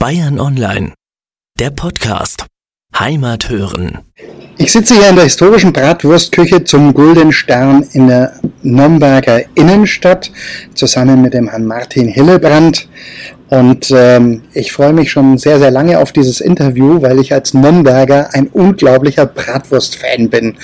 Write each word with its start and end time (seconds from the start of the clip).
Bayern 0.00 0.40
Online, 0.40 0.94
der 1.58 1.68
Podcast. 1.68 2.46
Heimat 2.98 3.50
hören. 3.50 3.98
Ich 4.56 4.72
sitze 4.72 4.94
hier 4.94 5.10
in 5.10 5.16
der 5.16 5.24
historischen 5.24 5.74
Bratwurstküche 5.74 6.64
zum 6.64 6.94
Gulden 6.94 7.32
Stern 7.32 7.86
in 7.92 8.08
der 8.08 8.32
Nürnberger 8.62 9.42
Innenstadt 9.56 10.32
zusammen 10.72 11.20
mit 11.20 11.34
dem 11.34 11.50
Herrn 11.50 11.66
Martin 11.66 12.08
Hillebrand. 12.08 12.88
Und 13.50 13.92
ähm, 13.94 14.40
ich 14.54 14.72
freue 14.72 14.94
mich 14.94 15.10
schon 15.10 15.36
sehr, 15.36 15.58
sehr 15.58 15.70
lange 15.70 15.98
auf 15.98 16.12
dieses 16.12 16.40
Interview, 16.40 17.02
weil 17.02 17.18
ich 17.18 17.34
als 17.34 17.52
Nürnberger 17.52 18.30
ein 18.32 18.46
unglaublicher 18.46 19.26
Bratwurst-Fan 19.26 20.30
bin. 20.30 20.56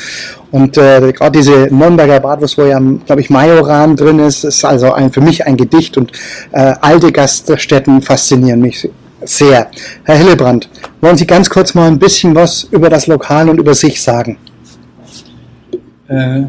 Und 0.51 0.79
äh, 0.79 1.13
gerade 1.13 1.39
diese 1.39 1.69
Nürnberger 1.71 2.21
Bratwurst, 2.21 2.57
wo 2.57 2.65
ja, 2.65 2.81
glaube 3.05 3.21
ich, 3.21 3.29
Majoran 3.29 3.97
drin 3.97 4.19
ist, 4.19 4.45
ist 4.45 4.65
also 4.65 4.95
ein, 4.95 5.13
für 5.13 5.21
mich 5.21 5.47
ein 5.47 5.59
Gedicht 5.59 5.99
und 5.99 6.13
äh, 6.53 6.73
alte 6.81 7.13
Gaststätten 7.13 8.01
faszinieren 8.01 8.63
mich 8.63 8.89
sehr. 9.23 9.71
Herr 10.05 10.19
Hillebrand, 10.19 10.69
wollen 11.01 11.17
Sie 11.17 11.27
ganz 11.27 11.49
kurz 11.49 11.75
mal 11.75 11.89
ein 11.89 11.99
bisschen 11.99 12.35
was 12.35 12.65
über 12.65 12.91
das 12.91 13.07
Lokal 13.07 13.49
und 13.49 13.59
über 13.59 13.75
sich 13.75 14.03
sagen? 14.03 14.39
Äh, 16.09 16.45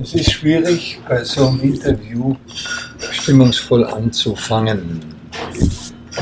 es 0.00 0.14
ist 0.14 0.32
schwierig, 0.32 1.00
bei 1.08 1.24
so 1.24 1.48
einem 1.48 1.60
Interview 1.60 2.36
stimmungsvoll 3.10 3.84
anzufangen. 3.84 5.00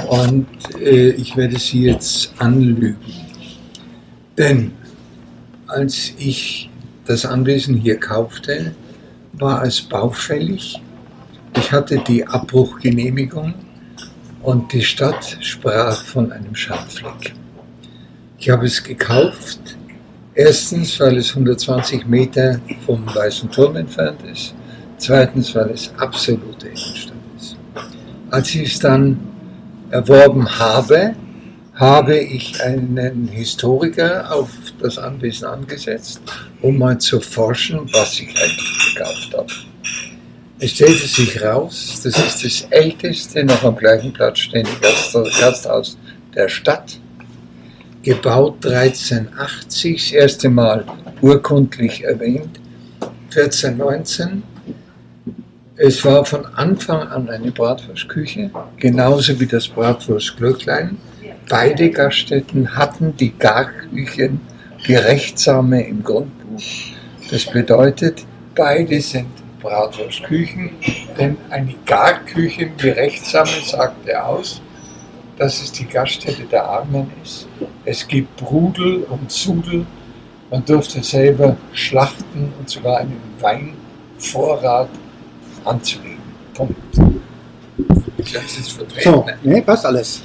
Und 0.08 0.46
äh, 0.80 1.10
ich 1.10 1.36
werde 1.36 1.58
Sie 1.58 1.82
jetzt 1.84 2.32
anlügen. 2.38 2.96
Denn 4.36 4.72
als 5.66 6.12
ich 6.18 6.70
das 7.06 7.24
Anwesen 7.24 7.76
hier 7.76 7.98
kaufte, 7.98 8.74
war 9.32 9.64
es 9.64 9.80
baufällig. 9.80 10.80
Ich 11.56 11.72
hatte 11.72 11.98
die 12.06 12.26
Abbruchgenehmigung 12.26 13.54
und 14.46 14.72
die 14.72 14.82
Stadt 14.82 15.38
sprach 15.40 16.04
von 16.04 16.30
einem 16.30 16.54
Schandfleck. 16.54 17.34
Ich 18.38 18.48
habe 18.48 18.66
es 18.66 18.82
gekauft, 18.82 19.58
erstens, 20.34 21.00
weil 21.00 21.16
es 21.16 21.30
120 21.30 22.06
Meter 22.06 22.60
vom 22.86 23.04
Weißen 23.12 23.50
Turm 23.50 23.74
entfernt 23.74 24.20
ist, 24.22 24.54
zweitens, 24.98 25.52
weil 25.56 25.70
es 25.70 25.92
absolute 25.98 26.68
Innenstadt 26.68 27.16
ist. 27.36 27.56
Als 28.30 28.54
ich 28.54 28.74
es 28.74 28.78
dann 28.78 29.18
erworben 29.90 30.48
habe, 30.48 31.16
habe 31.74 32.16
ich 32.16 32.62
einen 32.62 33.26
Historiker 33.26 34.32
auf 34.32 34.50
das 34.80 34.96
Anwesen 34.96 35.48
angesetzt, 35.48 36.20
um 36.62 36.78
mal 36.78 36.98
zu 36.98 37.20
forschen, 37.20 37.80
was 37.92 38.20
ich 38.20 38.28
eigentlich 38.28 38.94
gekauft 38.94 39.34
habe. 39.36 39.52
Es 40.58 40.70
stellte 40.70 41.06
sich 41.06 41.42
raus, 41.42 42.00
das 42.02 42.16
ist 42.16 42.42
das 42.42 42.66
älteste 42.70 43.44
noch 43.44 43.62
am 43.62 43.76
gleichen 43.76 44.10
Platz 44.10 44.38
stehende 44.38 44.70
Gasthaus 44.80 45.98
der 46.34 46.48
Stadt. 46.48 46.98
Gebaut 48.02 48.64
1380, 48.64 50.02
das 50.02 50.12
erste 50.12 50.48
Mal 50.48 50.86
urkundlich 51.20 52.04
erwähnt, 52.04 52.58
1419. 53.34 54.42
Es 55.76 56.02
war 56.06 56.24
von 56.24 56.46
Anfang 56.46 57.06
an 57.08 57.28
eine 57.28 57.50
Bratwurstküche, 57.50 58.50
genauso 58.78 59.38
wie 59.38 59.46
das 59.46 59.68
Bratwurstglöcklein. 59.68 60.96
Beide 61.50 61.90
Gaststätten 61.90 62.74
hatten 62.74 63.14
die 63.14 63.36
Garküchen 63.36 64.40
gerechtsame 64.86 65.86
im 65.86 66.02
Grundbuch. 66.02 66.62
Das 67.30 67.44
bedeutet, 67.44 68.24
beide 68.54 68.98
sind 69.02 69.26
Bratwurstküchen, 69.60 70.70
denn 71.18 71.36
eine 71.50 71.74
Garküche, 71.84 72.70
wie 72.78 72.88
Rechtsame 72.90 73.50
sagt 73.64 74.06
er 74.06 74.26
aus, 74.26 74.60
dass 75.38 75.62
es 75.62 75.72
die 75.72 75.86
Gaststätte 75.86 76.44
der 76.44 76.64
Armen 76.64 77.10
ist. 77.22 77.46
Es 77.84 78.06
gibt 78.06 78.36
Brudel 78.36 79.04
und 79.04 79.30
Zudel, 79.30 79.86
man 80.50 80.64
durfte 80.64 81.02
selber 81.02 81.56
schlachten 81.72 82.52
und 82.58 82.68
sogar 82.68 82.98
einen 82.98 83.20
Weinvorrat 83.40 84.88
anzulegen. 85.64 86.18
Punkt. 86.54 87.15
Ist 88.34 88.72
vertreten. 88.72 89.12
So, 89.12 89.26
nee, 89.42 89.60
passt 89.60 89.86
alles. 89.86 90.22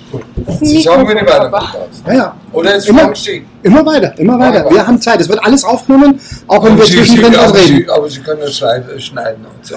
Sie 0.62 0.82
sagen 0.82 1.06
mir 1.06 1.14
nicht 1.14 1.28
weiter. 1.28 1.88
Ja, 2.08 2.14
ja. 2.14 2.36
Oder 2.52 2.76
ist 2.76 2.90
immer, 2.90 3.16
stehen? 3.16 3.46
Immer 3.62 3.86
weiter, 3.86 4.18
immer 4.18 4.40
weiter. 4.40 4.70
Wir 4.70 4.86
haben 4.86 5.00
Zeit. 5.00 5.22
Es 5.22 5.30
wird 5.30 5.44
alles 5.44 5.64
aufgenommen, 5.64 6.20
auch 6.48 6.64
wenn 6.64 6.78
wir 6.78 6.86
zwischendrin 6.86 7.34
was 7.34 7.54
reden. 7.54 7.78
Sie, 7.78 7.90
aber 7.90 8.10
Sie 8.10 8.20
können 8.22 8.42
das 8.42 8.58
schneiden 8.58 9.46
und 9.46 9.66
so. 9.66 9.76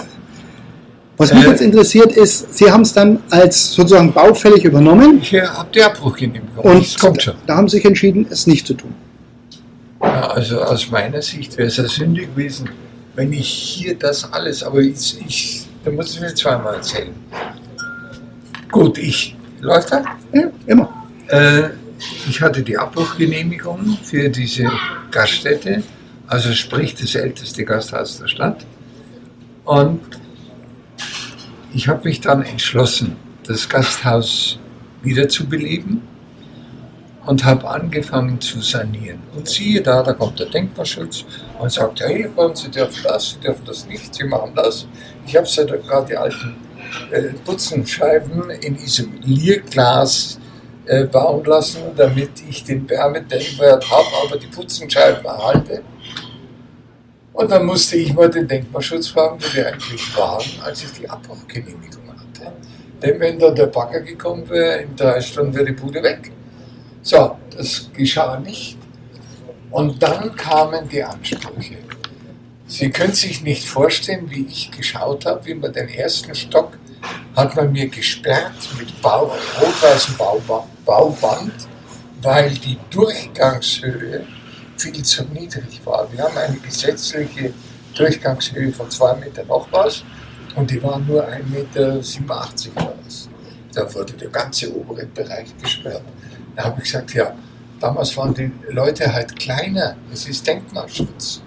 Was 1.17 1.33
mich 1.33 1.45
äh, 1.45 1.51
jetzt 1.51 1.61
interessiert 1.61 2.13
ist, 2.13 2.57
Sie 2.57 2.71
haben 2.71 2.81
es 2.81 2.93
dann 2.93 3.23
als 3.31 3.73
sozusagen 3.73 4.13
baufällig 4.13 4.65
übernommen. 4.65 5.21
Ich 5.23 5.33
habe 5.35 5.69
die 5.73 5.83
Abbruchgenehmigung. 5.83 6.65
Und 6.65 6.99
kommt 6.99 7.23
schon. 7.23 7.35
da 7.47 7.57
haben 7.57 7.69
Sie 7.69 7.77
sich 7.77 7.85
entschieden, 7.85 8.27
es 8.31 8.47
nicht 8.47 8.67
zu 8.67 8.75
tun. 8.75 8.95
Ja, 10.03 10.29
also 10.29 10.61
aus 10.61 10.91
meiner 10.91 11.23
Sicht 11.23 11.57
wäre 11.57 11.69
es 11.69 11.77
ja 11.77 11.85
sündig 11.85 12.35
gewesen, 12.35 12.69
wenn 13.15 13.33
ich 13.33 13.49
hier 13.49 13.97
das 13.97 14.33
alles, 14.33 14.63
aber 14.65 14.81
ich, 14.81 15.17
ich 15.25 15.67
da 15.85 15.91
muss 15.91 16.15
ich 16.15 16.21
mir 16.21 16.35
zweimal 16.35 16.77
erzählen. 16.77 17.15
Gut, 18.75 18.99
ich. 18.99 19.37
Läuft 19.61 19.93
das? 19.93 20.05
Ja, 20.33 20.51
immer. 20.67 20.93
Äh, 21.29 21.69
ich 22.29 22.43
hatte 22.43 22.61
die 22.61 22.77
Abbruchgenehmigung 22.77 23.97
für 24.03 24.29
diese 24.29 24.69
Gaststätte, 25.13 25.85
also 26.27 26.53
sprich 26.53 26.97
das 26.97 27.15
älteste 27.15 27.65
Gasthaus 27.65 28.19
der 28.19 28.27
Stadt. 28.27 28.67
Und 29.65 30.01
ich 31.73 31.87
habe 31.87 32.03
mich 32.03 32.21
dann 32.21 32.43
entschlossen, 32.43 33.15
das 33.47 33.69
Gasthaus 33.69 34.59
wiederzubeleben 35.03 36.03
und 37.27 37.45
habe 37.45 37.71
angefangen 37.71 38.41
zu 38.41 38.61
sanieren. 38.61 39.21
Und 39.37 39.49
siehe 39.49 39.83
da, 39.83 40.03
da 40.03 40.15
kommt 40.15 40.41
der 40.41 40.47
Denkmalschutz 40.47 41.25
und 41.61 41.71
sagt, 41.71 42.01
hey, 42.01 42.29
Sie 42.55 42.71
dürfen 42.73 43.05
das, 43.05 43.31
Sie 43.31 43.39
dürfen 43.39 43.63
das 43.67 43.87
nicht, 43.87 44.13
Sie 44.13 44.25
machen 44.25 44.51
das. 44.57 44.89
Ich 45.29 45.37
habe 45.37 45.47
ja 45.47 45.65
gerade 45.65 46.07
die 46.09 46.17
alten 46.17 46.57
äh, 47.11 47.31
Butzenscheiben 47.45 48.51
in 48.51 48.77
Isolierglas 48.77 50.39
äh, 50.87 51.05
bauen 51.05 51.45
lassen, 51.45 51.83
damit 51.97 52.31
ich 52.49 52.65
den 52.65 52.89
Wärmedämmwert 52.89 53.91
habe, 53.91 54.07
aber 54.25 54.37
die 54.37 54.47
Putzenscheiben 54.47 55.25
erhalte. 55.25 55.83
Und 57.33 57.51
dann 57.51 57.67
musste 57.67 57.97
ich 57.97 58.13
mal 58.15 58.31
den 58.31 58.47
Denkmalschutz 58.47 59.09
fragen, 59.09 59.39
wo 59.41 59.47
die 59.53 59.65
eigentlich 59.65 60.17
waren, 60.17 60.45
als 60.63 60.85
ich 60.85 60.93
die 60.93 61.09
Abbruchgenehmigung 61.09 62.09
hatte. 62.09 62.53
Denn 63.03 63.19
wenn 63.19 63.39
da 63.39 63.51
der 63.51 63.67
Bagger 63.67 64.01
gekommen 64.01 64.49
wäre, 64.49 64.83
in 64.83 64.95
drei 64.95 65.21
Stunden 65.21 65.55
wäre 65.55 65.65
die 65.65 65.73
Bude 65.73 66.03
weg. 66.03 66.31
So, 67.03 67.37
das 67.57 67.91
geschah 67.93 68.39
nicht. 68.39 68.79
Und 69.71 70.01
dann 70.01 70.37
kamen 70.37 70.89
die 70.89 71.03
Ansprüche. 71.03 71.79
Sie 72.67 72.91
können 72.91 73.13
sich 73.13 73.43
nicht 73.43 73.69
vorstellen, 73.69 74.31
wie 74.31 74.47
ich 74.47 74.71
geschaut 74.71 75.27
habe, 75.27 75.45
wie 75.47 75.55
man 75.55 75.73
den 75.73 75.89
ersten 75.89 76.35
Stock 76.35 76.79
hat 77.37 77.57
man 77.57 77.73
mir 77.73 77.89
gesperrt 77.89 78.69
mit 78.79 79.01
Bau, 79.03 79.35
rot-weißem 79.61 80.17
Bauband, 80.85 81.53
weil 82.23 82.51
die 82.55 82.79
Durchgangshöhe 82.91 84.27
viel 84.77 85.03
zu 85.03 85.25
niedrig 85.25 85.81
war. 85.85 86.11
Wir 86.13 86.25
haben 86.25 86.37
eine 86.37 86.57
gesetzliche 86.57 87.53
Durchgangshöhe 87.95 88.73
von 88.73 88.91
2 88.91 89.17
Meter 89.17 89.45
noch 89.45 89.69
was 89.71 90.05
und 90.57 90.71
die 90.71 90.83
waren 90.83 91.07
nur 91.07 91.27
1,87 91.27 91.45
Meter 91.51 91.99
oder. 92.75 92.95
Da 93.73 93.93
wurde 93.93 94.13
der 94.13 94.29
ganze 94.29 94.73
obere 94.75 95.07
Bereich 95.07 95.57
gesperrt. 95.61 96.03
Da 96.55 96.65
habe 96.65 96.79
ich 96.79 96.85
gesagt, 96.85 97.13
ja, 97.15 97.35
damals 97.81 98.17
waren 98.17 98.33
die 98.35 98.53
Leute 98.71 99.13
halt 99.13 99.37
kleiner, 99.37 99.97
es 100.13 100.29
ist 100.29 100.47
Denkmalschutz. 100.47 101.43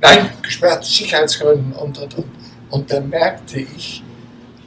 Nein, 0.00 0.30
gesperrt, 0.42 0.84
Sicherheitsgründen 0.84 1.72
und, 1.72 1.98
und, 1.98 2.14
und. 2.14 2.26
Und 2.70 2.90
da 2.92 3.00
merkte 3.00 3.60
ich, 3.60 4.02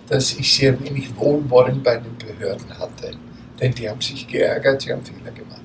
dass 0.07 0.33
ich 0.33 0.53
sehr 0.53 0.79
wenig 0.79 1.15
Wohlwollen 1.17 1.83
bei 1.83 1.97
den 1.97 2.17
Behörden 2.17 2.77
hatte. 2.77 3.11
Denn 3.59 3.73
die 3.73 3.89
haben 3.89 4.01
sich 4.01 4.27
geärgert, 4.27 4.81
sie 4.81 4.93
haben 4.93 5.03
Fehler 5.03 5.31
gemacht. 5.31 5.61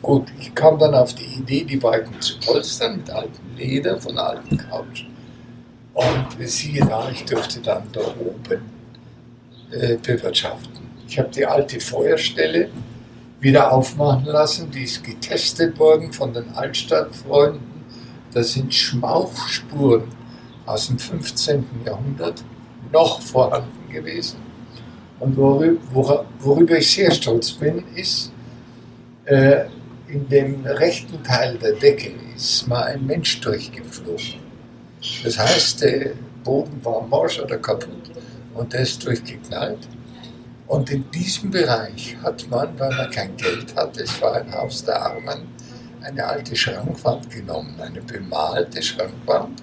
Gut, 0.00 0.32
ich 0.40 0.54
kam 0.54 0.78
dann 0.78 0.94
auf 0.94 1.14
die 1.14 1.24
Idee, 1.24 1.64
die 1.64 1.76
Balken 1.76 2.20
zu 2.20 2.38
polstern 2.40 2.96
mit 2.96 3.10
altem 3.10 3.56
Leder 3.56 4.00
von 4.00 4.18
alten 4.18 4.56
Couch. 4.56 5.04
Und 5.94 6.26
siehe 6.40 6.84
da, 6.84 7.08
ich 7.10 7.24
durfte 7.24 7.60
dann 7.60 7.84
da 7.92 8.00
oben 8.00 8.62
äh, 9.70 9.96
bewirtschaften. 9.96 10.82
Ich 11.06 11.18
habe 11.18 11.28
die 11.28 11.46
alte 11.46 11.78
Feuerstelle 11.78 12.70
wieder 13.40 13.72
aufmachen 13.72 14.24
lassen, 14.24 14.70
die 14.70 14.84
ist 14.84 15.04
getestet 15.04 15.78
worden 15.78 16.12
von 16.12 16.32
den 16.32 16.48
Altstadtfreunden. 16.54 17.60
Das 18.32 18.52
sind 18.52 18.72
Schmauchspuren 18.72 20.04
aus 20.64 20.86
dem 20.86 20.98
15. 20.98 21.64
Jahrhundert 21.84 22.42
noch 22.92 23.20
vorhanden 23.20 23.90
gewesen. 23.90 24.38
Und 25.18 25.36
worüber, 25.36 26.24
worüber 26.40 26.76
ich 26.78 26.90
sehr 26.90 27.10
stolz 27.12 27.52
bin, 27.52 27.84
ist, 27.94 28.32
äh, 29.24 29.66
in 30.08 30.28
dem 30.28 30.66
rechten 30.66 31.22
Teil 31.22 31.56
der 31.58 31.72
Decke 31.72 32.12
ist 32.36 32.66
mal 32.66 32.82
ein 32.84 33.06
Mensch 33.06 33.40
durchgeflogen. 33.40 34.40
Das 35.24 35.38
heißt, 35.38 35.82
der 35.82 36.10
Boden 36.44 36.84
war 36.84 37.06
morsch 37.06 37.40
oder 37.40 37.56
kaputt 37.56 38.10
und 38.54 38.72
der 38.72 38.80
ist 38.80 39.04
durchgeknallt. 39.04 39.88
Und 40.66 40.90
in 40.90 41.10
diesem 41.10 41.50
Bereich 41.50 42.16
hat 42.22 42.48
man, 42.48 42.78
weil 42.78 42.90
man 42.90 43.10
kein 43.10 43.36
Geld 43.36 43.74
hatte, 43.76 44.02
es 44.02 44.20
war 44.20 44.34
ein 44.34 44.52
Haus 44.52 44.84
der 44.84 45.00
Armen, 45.00 45.48
eine 46.02 46.26
alte 46.26 46.56
Schrankwand 46.56 47.30
genommen, 47.30 47.74
eine 47.80 48.00
bemalte 48.00 48.82
Schrankwand. 48.82 49.62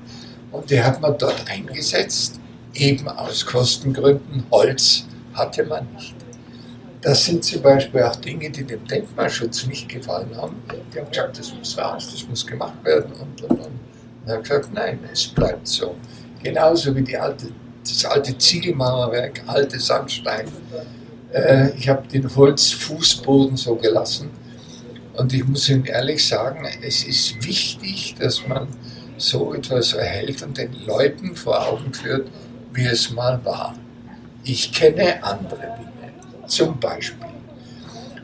Und 0.52 0.70
die 0.70 0.82
hat 0.82 1.02
man 1.02 1.18
dort 1.18 1.50
eingesetzt, 1.50 2.40
eben 2.80 3.08
aus 3.08 3.46
Kostengründen. 3.46 4.44
Holz 4.52 5.06
hatte 5.34 5.64
man 5.66 5.88
nicht. 5.94 6.16
Das 7.02 7.26
sind 7.26 7.44
zum 7.44 7.62
Beispiel 7.62 8.04
auch 8.04 8.16
Dinge, 8.18 8.50
die 8.50 8.64
dem 8.64 8.86
Denkmalschutz 8.86 9.68
nicht 9.68 9.88
gefallen 9.88 10.36
haben. 10.36 10.62
Die 10.94 11.00
haben 11.00 11.10
gesagt, 11.10 11.40
das 11.40 11.54
muss 11.54 11.78
raus, 11.78 12.10
das 12.12 12.28
muss 12.28 12.46
gemacht 12.46 12.84
werden 12.84 13.12
und, 13.14 13.42
und, 13.44 13.60
und. 13.60 13.80
Und 14.26 14.32
hat 14.32 14.44
gesagt, 14.44 14.74
nein, 14.74 15.00
es 15.12 15.28
bleibt 15.28 15.68
so. 15.68 15.96
Genauso 16.44 16.94
wie 16.96 17.02
die 17.02 17.18
alte, 17.18 17.48
das 17.84 18.04
alte 18.04 18.38
Ziegelmauerwerk, 18.38 19.42
alte 19.48 19.80
Sandstein. 19.80 20.48
Äh, 21.32 21.70
ich 21.78 21.88
habe 21.88 22.06
den 22.08 22.34
Holzfußboden 22.36 23.56
so 23.56 23.76
gelassen. 23.76 24.30
Und 25.14 25.34
ich 25.34 25.46
muss 25.46 25.70
Ihnen 25.70 25.86
ehrlich 25.86 26.26
sagen, 26.26 26.68
es 26.82 27.04
ist 27.04 27.46
wichtig, 27.46 28.16
dass 28.20 28.46
man 28.48 28.68
so 29.18 29.54
etwas 29.54 29.94
erhält 29.94 30.42
und 30.44 30.58
den 30.58 30.74
Leuten 30.86 31.36
vor 31.36 31.66
Augen 31.68 31.94
führt, 31.94 32.30
wie 32.80 32.88
es 32.88 33.10
mal 33.12 33.44
war. 33.44 33.76
Ich 34.44 34.72
kenne 34.72 35.22
andere 35.22 35.60
Dinge. 35.60 36.14
Zum 36.48 36.80
Beispiel, 36.80 37.28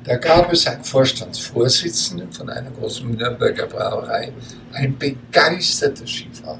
da 0.05 0.15
gab 0.15 0.51
es 0.51 0.65
einen 0.65 0.83
Vorstandsvorsitzenden 0.83 2.31
von 2.31 2.49
einer 2.49 2.71
großen 2.71 3.09
Nürnberger 3.11 3.67
Brauerei, 3.67 4.31
ein 4.73 4.97
begeisterter 4.97 6.07
Skifahrer. 6.07 6.57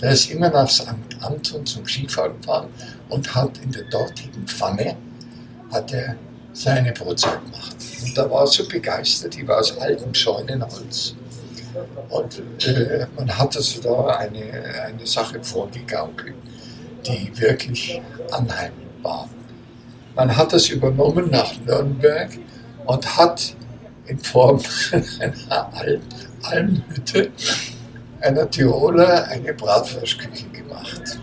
Der 0.00 0.10
ist 0.10 0.30
immer 0.30 0.50
nach 0.50 0.68
St. 0.68 0.88
Anton 1.20 1.64
zum 1.64 1.86
Skifahren 1.86 2.36
gefahren 2.40 2.68
und 3.08 3.34
hat 3.34 3.58
in 3.58 3.70
der 3.70 3.84
dortigen 3.84 4.46
Pfanne 4.46 4.96
hat 5.70 5.92
er 5.92 6.16
seine 6.52 6.92
Brotzeit 6.92 7.44
gemacht. 7.44 7.76
Und 8.02 8.18
da 8.18 8.28
war 8.30 8.40
er 8.40 8.46
so 8.46 8.66
begeistert, 8.66 9.36
die 9.36 9.46
war 9.46 9.60
aus 9.60 9.78
altem 9.78 10.12
Scheunenholz. 10.12 11.14
Und 12.08 12.42
äh, 12.66 13.06
man 13.16 13.38
hat 13.38 13.56
also 13.56 13.80
da 13.80 14.16
eine, 14.16 14.42
eine 14.86 15.06
Sache 15.06 15.40
vorgegaukelt, 15.42 16.34
die 17.06 17.30
wirklich 17.40 18.00
anheimlich 18.30 18.86
war. 19.02 19.28
Man 20.14 20.36
hat 20.36 20.52
das 20.52 20.68
übernommen 20.68 21.30
nach 21.30 21.52
Nürnberg 21.64 22.30
und 22.86 23.16
hat 23.16 23.54
in 24.06 24.18
Form 24.18 24.60
einer 25.20 25.70
Almhütte 26.42 27.30
einer 28.20 28.50
Tiroler 28.50 29.24
eine 29.28 29.54
Bratwurstküche 29.54 30.48
gemacht. 30.48 31.20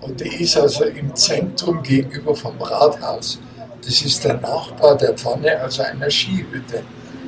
Und 0.00 0.20
die 0.20 0.42
ist 0.42 0.56
also 0.56 0.84
im 0.84 1.14
Zentrum 1.14 1.82
gegenüber 1.82 2.34
vom 2.34 2.60
Rathaus. 2.60 3.38
Das 3.84 4.02
ist 4.02 4.24
der 4.24 4.34
Nachbar 4.34 4.96
der 4.96 5.14
Pfanne, 5.14 5.58
also 5.60 5.82
einer 5.82 6.10
Skihütte. 6.10 6.82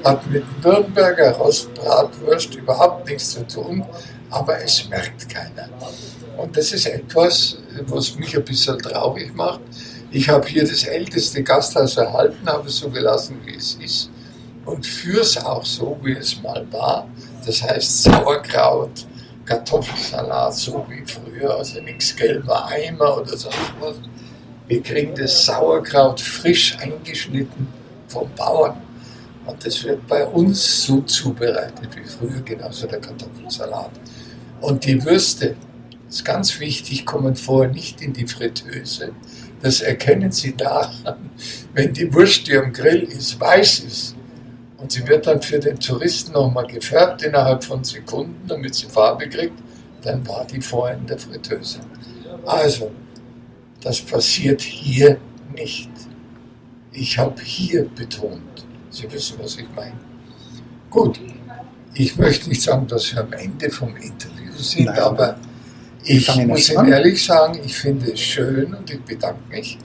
Hat 0.05 0.27
mit 0.31 0.45
Nürnberger 0.65 1.33
Rostbratwurst 1.33 2.55
überhaupt 2.55 3.09
nichts 3.09 3.33
zu 3.33 3.47
tun, 3.47 3.85
aber 4.31 4.63
es 4.63 4.89
merkt 4.89 5.29
keiner. 5.29 5.69
Und 6.37 6.57
das 6.57 6.73
ist 6.73 6.87
etwas, 6.87 7.59
was 7.87 8.15
mich 8.17 8.37
ein 8.37 8.45
bisschen 8.45 8.79
traurig 8.79 9.35
macht. 9.35 9.61
Ich 10.11 10.29
habe 10.29 10.47
hier 10.47 10.63
das 10.63 10.85
älteste 10.85 11.43
Gasthaus 11.43 11.97
erhalten, 11.97 12.49
habe 12.49 12.69
es 12.69 12.79
so 12.79 12.89
gelassen, 12.89 13.39
wie 13.45 13.55
es 13.55 13.75
ist 13.75 14.11
und 14.65 14.87
führe 14.87 15.21
es 15.21 15.37
auch 15.39 15.65
so, 15.65 15.99
wie 16.03 16.13
es 16.13 16.41
mal 16.43 16.67
war. 16.71 17.07
Das 17.45 17.63
heißt 17.63 18.05
Sauerkraut, 18.05 19.07
Kartoffelsalat, 19.45 20.55
so 20.55 20.87
wie 20.89 21.05
früher, 21.05 21.57
also 21.57 21.81
nichts 21.81 22.15
gelber 22.15 22.67
Eimer 22.67 23.19
oder 23.19 23.37
sonst 23.37 23.73
was. 23.81 23.97
Wir 24.69 24.83
kriegen 24.83 25.15
das 25.15 25.47
Sauerkraut 25.47 26.21
frisch 26.21 26.77
eingeschnitten 26.79 27.67
vom 28.07 28.31
Bauern. 28.37 28.77
Und 29.47 29.67
das 29.67 29.83
wird 29.83 30.07
bei 30.07 30.25
uns 30.27 30.85
so 30.85 31.01
zubereitet 31.01 31.89
wie 31.97 32.05
früher, 32.05 32.41
genauso 32.43 32.87
der 32.87 33.01
Kartoffelsalat. 33.01 33.91
Und 34.61 34.85
die 34.85 35.05
Würste, 35.05 35.57
das 36.07 36.17
ist 36.17 36.25
ganz 36.25 36.61
wichtig, 36.61 37.07
kommen 37.07 37.37
vorher 37.37 37.71
nicht 37.71 38.03
in 38.03 38.13
die 38.13 38.27
Fritteuse. 38.27 39.13
Das 39.63 39.81
erkennen 39.81 40.33
Sie 40.33 40.57
daran, 40.57 41.31
wenn 41.75 41.93
die 41.93 42.13
Wurst, 42.13 42.47
die 42.47 42.57
am 42.57 42.73
Grill 42.73 43.03
ist, 43.03 43.39
weiß 43.41 43.81
ist. 43.81 44.17
Und 44.81 44.93
sie 44.93 45.07
wird 45.07 45.27
dann 45.27 45.43
für 45.43 45.59
den 45.59 45.79
Touristen 45.79 46.33
nochmal 46.33 46.67
gefärbt 46.67 47.23
innerhalb 47.23 47.63
von 47.63 47.85
Sekunden, 47.85 48.49
damit 48.49 48.75
sie 48.75 48.87
Farbe 48.87 49.29
kriegt, 49.29 49.59
dann 50.03 50.27
war 50.27 50.47
die 50.47 50.63
vorher 50.63 50.97
in 50.97 51.07
der 51.07 51.19
Fritteuse. 51.19 51.81
Also, 52.47 52.91
das 53.83 54.01
passiert 54.01 54.63
hier 54.63 55.19
nicht. 55.55 55.91
Ich 56.93 57.19
habe 57.19 57.43
hier 57.43 57.85
betont. 57.91 58.67
Sie 58.89 59.11
wissen, 59.13 59.39
was 59.39 59.57
ich 59.57 59.69
meine. 59.77 60.01
Gut, 60.89 61.21
ich 61.95 62.17
möchte 62.17 62.49
nicht 62.49 62.63
sagen, 62.63 62.87
dass 62.87 63.13
wir 63.13 63.21
am 63.21 63.33
Ende 63.35 63.71
vom 63.71 63.95
Interview 63.97 64.40
sind, 64.63 64.87
Nein. 64.87 64.99
aber 64.99 65.37
ich 66.05 66.27
muss 66.47 66.71
Ihnen 66.71 66.93
ehrlich 66.93 67.25
sagen, 67.25 67.61
ich 67.65 67.77
finde 67.77 68.13
es 68.13 68.21
schön 68.21 68.75
und 68.75 68.91
ich 68.91 69.01
bedanke 69.03 69.43
mich, 69.51 69.79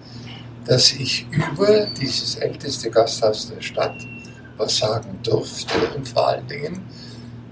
dass 0.66 0.94
ich 0.94 1.28
über 1.32 1.88
dieses 2.00 2.36
älteste 2.36 2.90
Gasthaus 2.90 3.52
der 3.54 3.62
Stadt 3.62 3.96
was 4.58 4.78
sagen 4.78 5.20
durfte. 5.24 5.74
Und 5.96 6.08
vor 6.08 6.30
allen 6.30 6.48
Dingen 6.48 6.82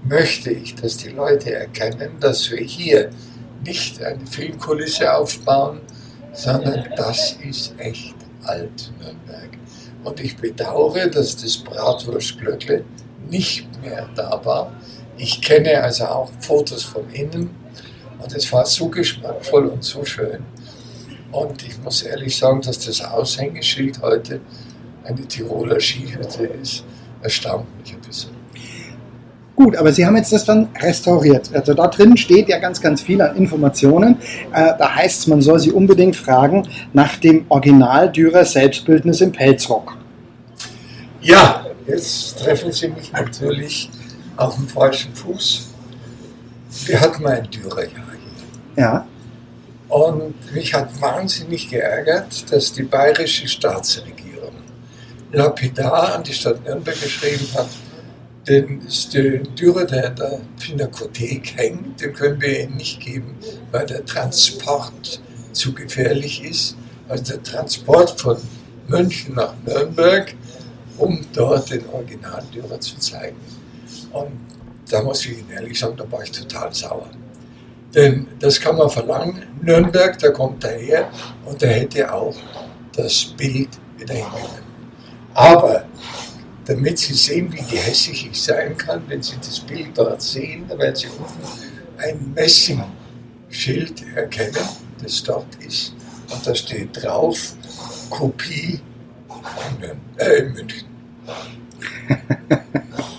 möchte 0.04 0.50
ich, 0.50 0.74
dass 0.74 0.96
die 0.96 1.10
Leute 1.10 1.54
erkennen, 1.54 2.12
dass 2.20 2.50
wir 2.50 2.60
hier 2.60 3.10
nicht 3.64 4.02
eine 4.02 4.26
Filmkulisse 4.26 5.14
aufbauen, 5.14 5.80
sondern 6.32 6.84
das 6.96 7.36
ist 7.48 7.74
echt 7.78 8.14
Alt-Nürnberg. 8.44 9.50
Und 10.02 10.20
ich 10.20 10.36
bedauere, 10.36 11.06
dass 11.06 11.36
das 11.36 11.56
Bratwurstglöckle 11.58 12.84
nicht 13.30 13.66
mehr 13.82 14.08
da 14.14 14.40
war. 14.44 14.72
Ich 15.16 15.40
kenne 15.40 15.82
also 15.82 16.04
auch 16.06 16.30
Fotos 16.40 16.82
von 16.82 17.08
innen 17.10 17.50
und 18.18 18.34
es 18.34 18.52
war 18.52 18.66
so 18.66 18.88
geschmackvoll 18.88 19.66
und 19.66 19.84
so 19.84 20.04
schön. 20.04 20.40
Und 21.30 21.62
ich 21.66 21.82
muss 21.82 22.02
ehrlich 22.02 22.36
sagen, 22.36 22.60
dass 22.62 22.78
das 22.78 23.04
Aushängeschild 23.04 24.00
heute 24.02 24.40
eine 25.04 25.26
Tiroler 25.26 25.80
Skihütte 25.80 26.44
ist, 26.44 26.84
erstaunt 27.22 27.66
mich 27.80 27.92
ein 27.92 28.00
bisschen. 28.00 28.30
Gut, 29.56 29.76
aber 29.76 29.92
Sie 29.92 30.04
haben 30.04 30.16
jetzt 30.16 30.32
das 30.32 30.44
dann 30.44 30.68
restauriert. 30.80 31.50
Also 31.54 31.74
da 31.74 31.86
drin 31.86 32.16
steht 32.16 32.48
ja 32.48 32.58
ganz, 32.58 32.80
ganz 32.80 33.02
viel 33.02 33.22
an 33.22 33.36
Informationen. 33.36 34.16
Äh, 34.52 34.72
da 34.78 34.94
heißt 34.96 35.20
es, 35.20 35.26
man 35.28 35.42
soll 35.42 35.60
Sie 35.60 35.70
unbedingt 35.70 36.16
fragen 36.16 36.66
nach 36.92 37.16
dem 37.18 37.46
Original 37.48 38.10
Dürer 38.10 38.44
Selbstbildnis 38.44 39.20
im 39.20 39.30
Pelzrock. 39.30 39.96
Ja, 41.20 41.66
jetzt 41.86 42.38
treffen 42.40 42.72
Sie 42.72 42.88
mich 42.88 43.12
natürlich 43.12 43.90
auf 44.36 44.56
dem 44.56 44.68
falschen 44.68 45.14
Fuß. 45.14 45.68
Wir 46.86 47.00
hatten 47.00 47.22
mal 47.22 47.38
ein 47.38 47.50
Dürerjahr. 47.50 48.04
Ja. 48.76 49.06
Und 49.88 50.52
mich 50.52 50.74
hat 50.74 51.00
wahnsinnig 51.00 51.68
geärgert, 51.68 52.50
dass 52.50 52.72
die 52.72 52.82
bayerische 52.82 53.46
Staatsregierung 53.46 54.54
lapidar 55.32 56.14
an 56.14 56.24
die 56.24 56.32
Stadt 56.32 56.64
Nürnberg 56.64 57.00
geschrieben 57.00 57.46
hat, 57.54 57.68
den, 58.48 58.82
den 59.12 59.54
Dürer, 59.54 59.84
der 59.84 60.08
in 60.08 60.16
der 60.16 60.40
Pinakothek 60.60 61.56
hängt, 61.56 62.00
den 62.00 62.12
können 62.12 62.40
wir 62.40 62.60
Ihnen 62.60 62.76
nicht 62.76 63.00
geben, 63.00 63.36
weil 63.70 63.86
der 63.86 64.04
Transport 64.04 65.20
zu 65.52 65.72
gefährlich 65.72 66.44
ist. 66.44 66.76
Also 67.08 67.34
der 67.34 67.42
Transport 67.42 68.20
von 68.20 68.36
München 68.88 69.34
nach 69.34 69.54
Nürnberg, 69.66 70.34
um 70.98 71.24
dort 71.32 71.70
den 71.70 71.88
Original-Dürer 71.88 72.80
zu 72.80 72.98
zeigen. 72.98 73.36
Und 74.12 74.38
da 74.90 75.02
muss 75.02 75.24
ich 75.26 75.38
Ihnen 75.38 75.50
ehrlich 75.50 75.78
sagen, 75.78 75.96
da 75.96 76.10
war 76.10 76.22
ich 76.22 76.30
total 76.30 76.72
sauer. 76.74 77.10
Denn 77.94 78.26
das 78.40 78.60
kann 78.60 78.76
man 78.76 78.90
verlangen. 78.90 79.42
Nürnberg, 79.62 80.18
da 80.18 80.30
kommt 80.30 80.64
er 80.64 80.78
her 80.78 81.10
und 81.44 81.62
er 81.62 81.74
hätte 81.74 82.12
auch 82.12 82.34
das 82.94 83.24
Bild 83.36 83.70
wieder 83.96 84.14
hingenommen. 84.14 84.64
Aber 85.34 85.84
damit 86.64 86.98
Sie 86.98 87.14
sehen, 87.14 87.52
wie 87.52 87.62
gehässig 87.62 88.28
ich 88.30 88.42
sein 88.42 88.76
kann, 88.76 89.02
wenn 89.08 89.22
Sie 89.22 89.36
das 89.36 89.60
Bild 89.60 89.96
dort 89.96 90.22
sehen, 90.22 90.66
da 90.68 90.78
werden 90.78 90.96
Sie 90.96 91.06
unten 91.08 91.42
ein 91.98 92.32
Messingschild 92.34 94.04
erkennen, 94.14 94.58
das 95.02 95.22
dort 95.22 95.46
ist. 95.64 95.94
Und 96.32 96.46
da 96.46 96.54
steht 96.54 97.02
drauf, 97.02 97.54
Kopie 98.10 98.80
in, 99.80 99.90
äh, 100.18 100.42
München. 100.42 100.88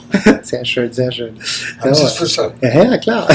Sehr 0.46 0.64
schön, 0.64 0.94
sehr 0.94 1.12
schön. 1.12 1.34
Haben 1.80 1.90
ja, 1.90 1.96
Sie 1.96 2.04
es 2.04 2.14
verstanden? 2.14 2.58
Ja, 2.62 2.84
ja, 2.84 2.98
klar. 2.98 3.28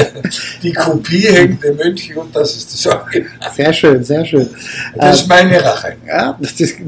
Die 0.62 0.72
Kopie 0.72 1.26
hängt 1.26 1.64
in 1.64 1.76
München 1.76 2.16
und 2.16 2.34
das 2.34 2.56
ist 2.56 2.72
das 2.72 2.86
Original. 2.94 3.52
Sehr 3.56 3.72
schön, 3.72 4.04
sehr 4.04 4.24
schön. 4.24 4.48
Das 4.94 5.22
ist 5.22 5.28
meine 5.28 5.62
Rache. 5.64 5.96
Ja, 6.06 6.38
das 6.40 6.52
ist 6.52 6.78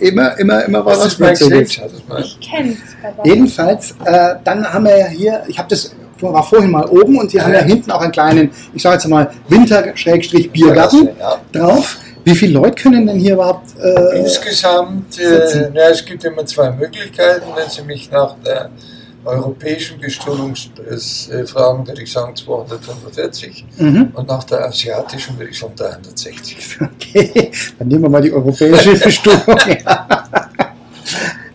immer, 0.00 0.38
immer, 0.38 0.64
immer 0.64 0.86
was. 0.86 0.98
Das 0.98 1.06
ist 1.14 1.18
mein 1.18 1.34
Gesicht. 1.34 1.82
Ich 2.20 2.40
kenn's. 2.40 2.78
Jedenfalls, 3.24 3.96
äh, 4.04 4.36
dann 4.44 4.72
haben 4.72 4.84
wir 4.84 4.96
ja 4.96 5.06
hier, 5.06 5.42
ich 5.48 5.58
habe 5.58 5.68
das 5.68 5.90
war 6.20 6.42
vorhin 6.42 6.70
mal 6.70 6.86
oben 6.86 7.18
und 7.18 7.30
hier 7.30 7.40
ja, 7.40 7.46
haben 7.46 7.52
wir 7.52 7.62
hinten 7.62 7.90
auch 7.90 8.00
einen 8.00 8.12
kleinen, 8.12 8.50
ich 8.72 8.80
sage 8.80 8.94
jetzt 8.94 9.08
mal 9.08 9.30
Winter-Biergarten 9.48 11.10
ja. 11.18 11.40
drauf 11.52 11.98
Wie 12.26 12.34
viele 12.34 12.54
Leute 12.54 12.82
können 12.82 13.06
denn 13.06 13.18
hier 13.18 13.34
überhaupt? 13.34 13.66
Äh, 13.80 14.18
Insgesamt, 14.18 15.16
äh, 15.20 15.70
na, 15.72 15.90
es 15.90 16.04
gibt 16.04 16.24
immer 16.24 16.44
zwei 16.44 16.72
Möglichkeiten. 16.72 17.46
Wenn 17.54 17.70
Sie 17.70 17.82
mich 17.82 18.10
nach 18.10 18.34
der 18.44 18.70
europäischen 19.26 20.00
Bestuhlung 20.00 20.54
äh, 20.54 21.46
fragen, 21.46 21.86
würde 21.86 22.02
ich 22.02 22.12
sagen 22.12 22.34
245 22.34 23.64
mhm. 23.78 24.10
und 24.14 24.28
nach 24.28 24.44
der 24.44 24.66
asiatischen 24.66 25.38
würde 25.38 25.50
ich 25.50 25.58
sagen 25.58 25.74
360. 25.76 26.78
Okay, 26.96 27.50
dann 27.78 27.88
nehmen 27.88 28.02
wir 28.02 28.08
mal 28.08 28.22
die 28.22 28.32
europäische 28.32 28.94
Bestuhlung. 29.04 29.58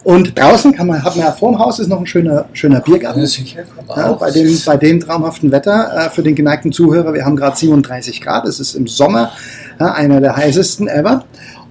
Und 0.04 0.38
draußen 0.38 0.74
kann 0.74 0.88
man, 0.88 1.04
hat 1.04 1.16
man 1.16 1.26
ja 1.26 1.32
vor 1.32 1.52
dem 1.52 1.60
Haus 1.60 1.80
ist 1.80 1.88
noch 1.88 2.00
ein 2.00 2.08
schöner, 2.08 2.46
schöner 2.54 2.80
Biergarten. 2.80 3.20
Ja, 3.20 3.28
sicher, 3.28 3.64
ja, 3.96 4.14
bei, 4.14 4.32
dem, 4.32 4.60
bei 4.66 4.78
dem 4.78 5.00
traumhaften 5.00 5.52
Wetter 5.52 6.08
äh, 6.08 6.10
für 6.10 6.24
den 6.24 6.34
geneigten 6.34 6.72
Zuhörer. 6.72 7.14
Wir 7.14 7.24
haben 7.24 7.36
gerade 7.36 7.56
37 7.56 8.20
Grad. 8.20 8.46
Es 8.46 8.60
ist 8.60 8.74
im 8.74 8.88
Sommer 8.88 9.32
ja, 9.80 9.94
einer 9.94 10.20
der 10.20 10.36
heißesten 10.36 10.88
ever. 10.88 11.24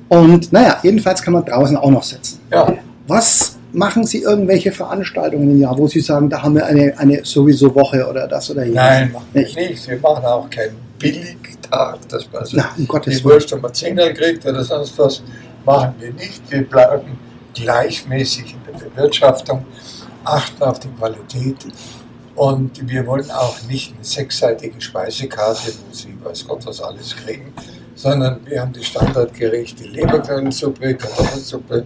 Und 0.08 0.52
naja, 0.52 0.78
jedenfalls 0.82 1.22
kann 1.22 1.32
man 1.32 1.44
draußen 1.44 1.76
auch 1.76 1.90
noch 1.90 2.04
sitzen. 2.04 2.40
Ja. 2.52 2.72
Was 3.08 3.56
machen 3.72 4.04
Sie 4.04 4.22
irgendwelche 4.22 4.72
Veranstaltungen 4.72 5.50
im 5.50 5.60
Jahr, 5.60 5.76
wo 5.76 5.86
Sie 5.86 6.00
sagen, 6.00 6.28
da 6.28 6.42
haben 6.42 6.54
wir 6.54 6.66
eine, 6.66 6.96
eine 6.98 7.24
sowieso 7.24 7.74
Woche 7.74 8.06
oder 8.08 8.26
das 8.26 8.50
oder 8.50 8.62
jenes? 8.62 8.76
Nein, 8.76 9.14
nicht. 9.32 9.56
nicht. 9.56 9.88
Wir 9.88 9.98
machen 9.98 10.24
auch 10.24 10.50
keinen 10.50 10.76
Billigtag, 10.98 12.08
dass 12.08 12.30
man 12.32 12.44
so 12.44 12.56
Na, 12.56 12.70
um 12.76 13.00
die 13.02 13.24
Wurst 13.24 13.52
um 13.52 13.72
10 13.72 13.96
kriegt 14.14 14.44
oder 14.46 14.64
sonst 14.64 14.98
was. 14.98 15.22
Machen 15.64 15.94
wir 15.98 16.12
nicht. 16.12 16.42
Wir 16.50 16.62
bleiben 16.62 17.18
gleichmäßig 17.54 18.54
in 18.54 18.72
der 18.72 18.86
Bewirtschaftung, 18.86 19.64
achten 20.24 20.62
auf 20.62 20.78
die 20.80 20.88
Qualität 20.88 21.56
und 22.34 22.88
wir 22.88 23.06
wollen 23.06 23.30
auch 23.30 23.56
nicht 23.68 23.94
eine 23.94 24.04
sechsseitige 24.04 24.80
Speisekarte, 24.80 25.72
wo 25.72 25.94
Sie 25.94 26.16
weiß 26.22 26.46
Gott 26.46 26.64
was 26.64 26.80
alles 26.80 27.14
kriegen, 27.16 27.52
sondern 27.94 28.40
wir 28.46 28.62
haben 28.62 28.72
die 28.72 28.82
Standardgerichte 28.82 29.84
Leberknödelsuppe, 29.84 30.94
Kartoffelsuppe 30.94 31.84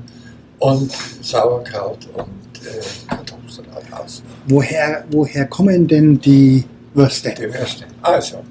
und 0.58 0.92
Sauerkraut 1.20 2.08
und 2.14 2.66
äh, 2.66 3.08
Kartoffelsalat 3.08 3.92
aus. 3.92 4.22
Woher, 4.46 5.04
woher 5.10 5.46
kommen 5.46 5.86
denn 5.86 6.20
die 6.20 6.64
Würste? 6.94 7.34
Die 7.34 7.52
Würste. 7.52 7.84
Also, 8.02 8.44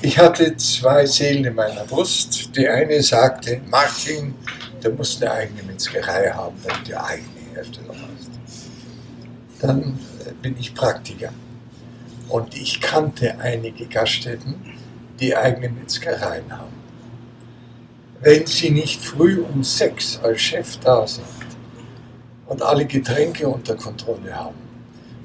ich 0.00 0.18
hatte 0.18 0.56
zwei 0.56 1.06
Seelen 1.06 1.44
in 1.44 1.54
meiner 1.54 1.84
Brust. 1.84 2.54
Die 2.56 2.68
eine 2.68 3.02
sagte, 3.02 3.60
Martin, 3.68 4.34
du 4.80 4.90
musst 4.90 5.22
eine 5.22 5.32
eigene 5.32 5.62
Metzgerei 5.64 6.30
haben, 6.30 6.56
wenn 6.62 6.76
du 6.78 6.84
die 6.84 6.96
eigene 6.96 7.28
Herstellung 7.54 7.96
hast. 7.96 8.30
Dann 9.60 9.98
äh, 10.24 10.32
bin 10.40 10.56
ich 10.58 10.74
Praktiker. 10.74 11.30
Und 12.28 12.54
ich 12.54 12.80
kannte 12.80 13.38
einige 13.40 13.86
Gaststätten, 13.86 14.54
die 15.18 15.34
eigene 15.34 15.70
Metzgereien 15.70 16.50
haben. 16.50 16.77
Wenn 18.20 18.46
sie 18.46 18.70
nicht 18.70 19.00
früh 19.00 19.40
um 19.40 19.62
sechs 19.62 20.18
als 20.22 20.40
Chef 20.40 20.76
da 20.78 21.06
sind 21.06 21.24
und 22.46 22.62
alle 22.62 22.84
Getränke 22.84 23.48
unter 23.48 23.76
Kontrolle 23.76 24.34
haben 24.34 24.56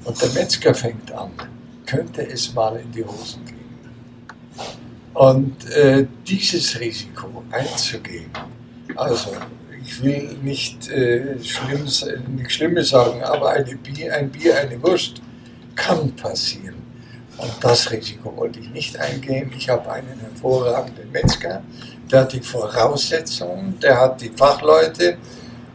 und 0.04 0.20
der 0.22 0.28
Metzger 0.30 0.74
fängt 0.74 1.10
an, 1.10 1.32
könnte 1.86 2.24
es 2.26 2.54
mal 2.54 2.76
in 2.76 2.92
die 2.92 3.04
Hosen 3.04 3.44
gehen. 3.44 3.54
Und 5.12 5.70
äh, 5.70 6.06
dieses 6.26 6.78
Risiko 6.78 7.42
einzugehen, 7.50 8.30
also 8.94 9.30
ich 9.84 10.02
will 10.02 10.38
nicht 10.42 10.88
äh, 10.88 11.42
Schlimmes, 11.42 12.06
nichts 12.28 12.54
Schlimmes 12.54 12.90
sagen, 12.90 13.22
aber 13.22 13.50
eine 13.50 13.74
Bier, 13.76 14.14
ein 14.14 14.30
Bier, 14.30 14.56
eine 14.56 14.80
Wurst 14.82 15.20
kann 15.74 16.14
passieren. 16.14 16.74
Und 17.36 17.52
das 17.60 17.90
Risiko 17.90 18.36
wollte 18.36 18.60
ich 18.60 18.70
nicht 18.70 18.96
eingehen. 18.96 19.52
Ich 19.56 19.68
habe 19.68 19.90
einen 19.90 20.18
hervorragenden 20.20 21.10
Metzger, 21.10 21.62
der 22.10 22.20
hat 22.20 22.32
die 22.32 22.40
Voraussetzungen, 22.40 23.78
der 23.80 24.00
hat 24.00 24.20
die 24.20 24.30
Fachleute, 24.30 25.16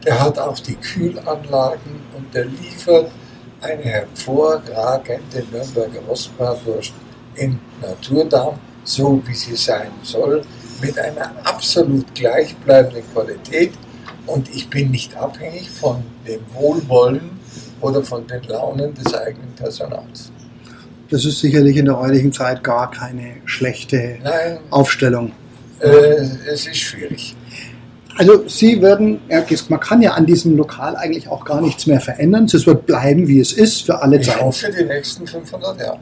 der 0.04 0.20
hat 0.20 0.38
auch 0.38 0.58
die 0.58 0.76
Kühlanlagen 0.76 2.00
und 2.16 2.34
der 2.34 2.46
liefert 2.46 3.10
eine 3.60 3.82
hervorragende 3.82 5.44
Nürnberger 5.50 6.08
Ostbratwurst 6.08 6.92
in 7.34 7.58
Naturdarm, 7.80 8.58
so 8.84 9.22
wie 9.26 9.34
sie 9.34 9.56
sein 9.56 9.90
soll, 10.02 10.42
mit 10.80 10.98
einer 10.98 11.32
absolut 11.44 12.14
gleichbleibenden 12.14 13.02
Qualität 13.12 13.72
und 14.26 14.48
ich 14.54 14.70
bin 14.70 14.90
nicht 14.90 15.14
abhängig 15.16 15.68
von 15.70 16.02
dem 16.26 16.40
Wohlwollen 16.54 17.38
oder 17.80 18.02
von 18.02 18.26
den 18.26 18.42
Launen 18.44 18.94
des 18.94 19.12
eigenen 19.14 19.52
Personals. 19.54 20.32
Das 21.10 21.24
ist 21.24 21.40
sicherlich 21.40 21.76
in 21.76 21.86
der 21.86 21.98
heutigen 21.98 22.32
Zeit 22.32 22.62
gar 22.62 22.90
keine 22.90 23.36
schlechte 23.44 24.18
Nein, 24.22 24.60
Aufstellung. 24.70 25.32
Äh, 25.80 25.88
es 26.52 26.66
ist 26.66 26.76
schwierig. 26.76 27.34
Also 28.16 28.46
Sie 28.48 28.82
würden, 28.82 29.20
man 29.68 29.80
kann 29.80 30.02
ja 30.02 30.12
an 30.12 30.26
diesem 30.26 30.56
Lokal 30.56 30.94
eigentlich 30.96 31.28
auch 31.28 31.44
gar 31.44 31.62
nichts 31.62 31.86
mehr 31.86 32.00
verändern. 32.00 32.44
Es 32.44 32.66
wird 32.66 32.84
bleiben, 32.84 33.26
wie 33.28 33.40
es 33.40 33.52
ist, 33.52 33.86
für 33.86 34.02
alle 34.02 34.20
Zeiten. 34.20 34.40
Auch 34.40 34.52
für 34.52 34.70
die 34.70 34.84
nächsten 34.84 35.26
500 35.26 35.80
Jahre. 35.80 35.98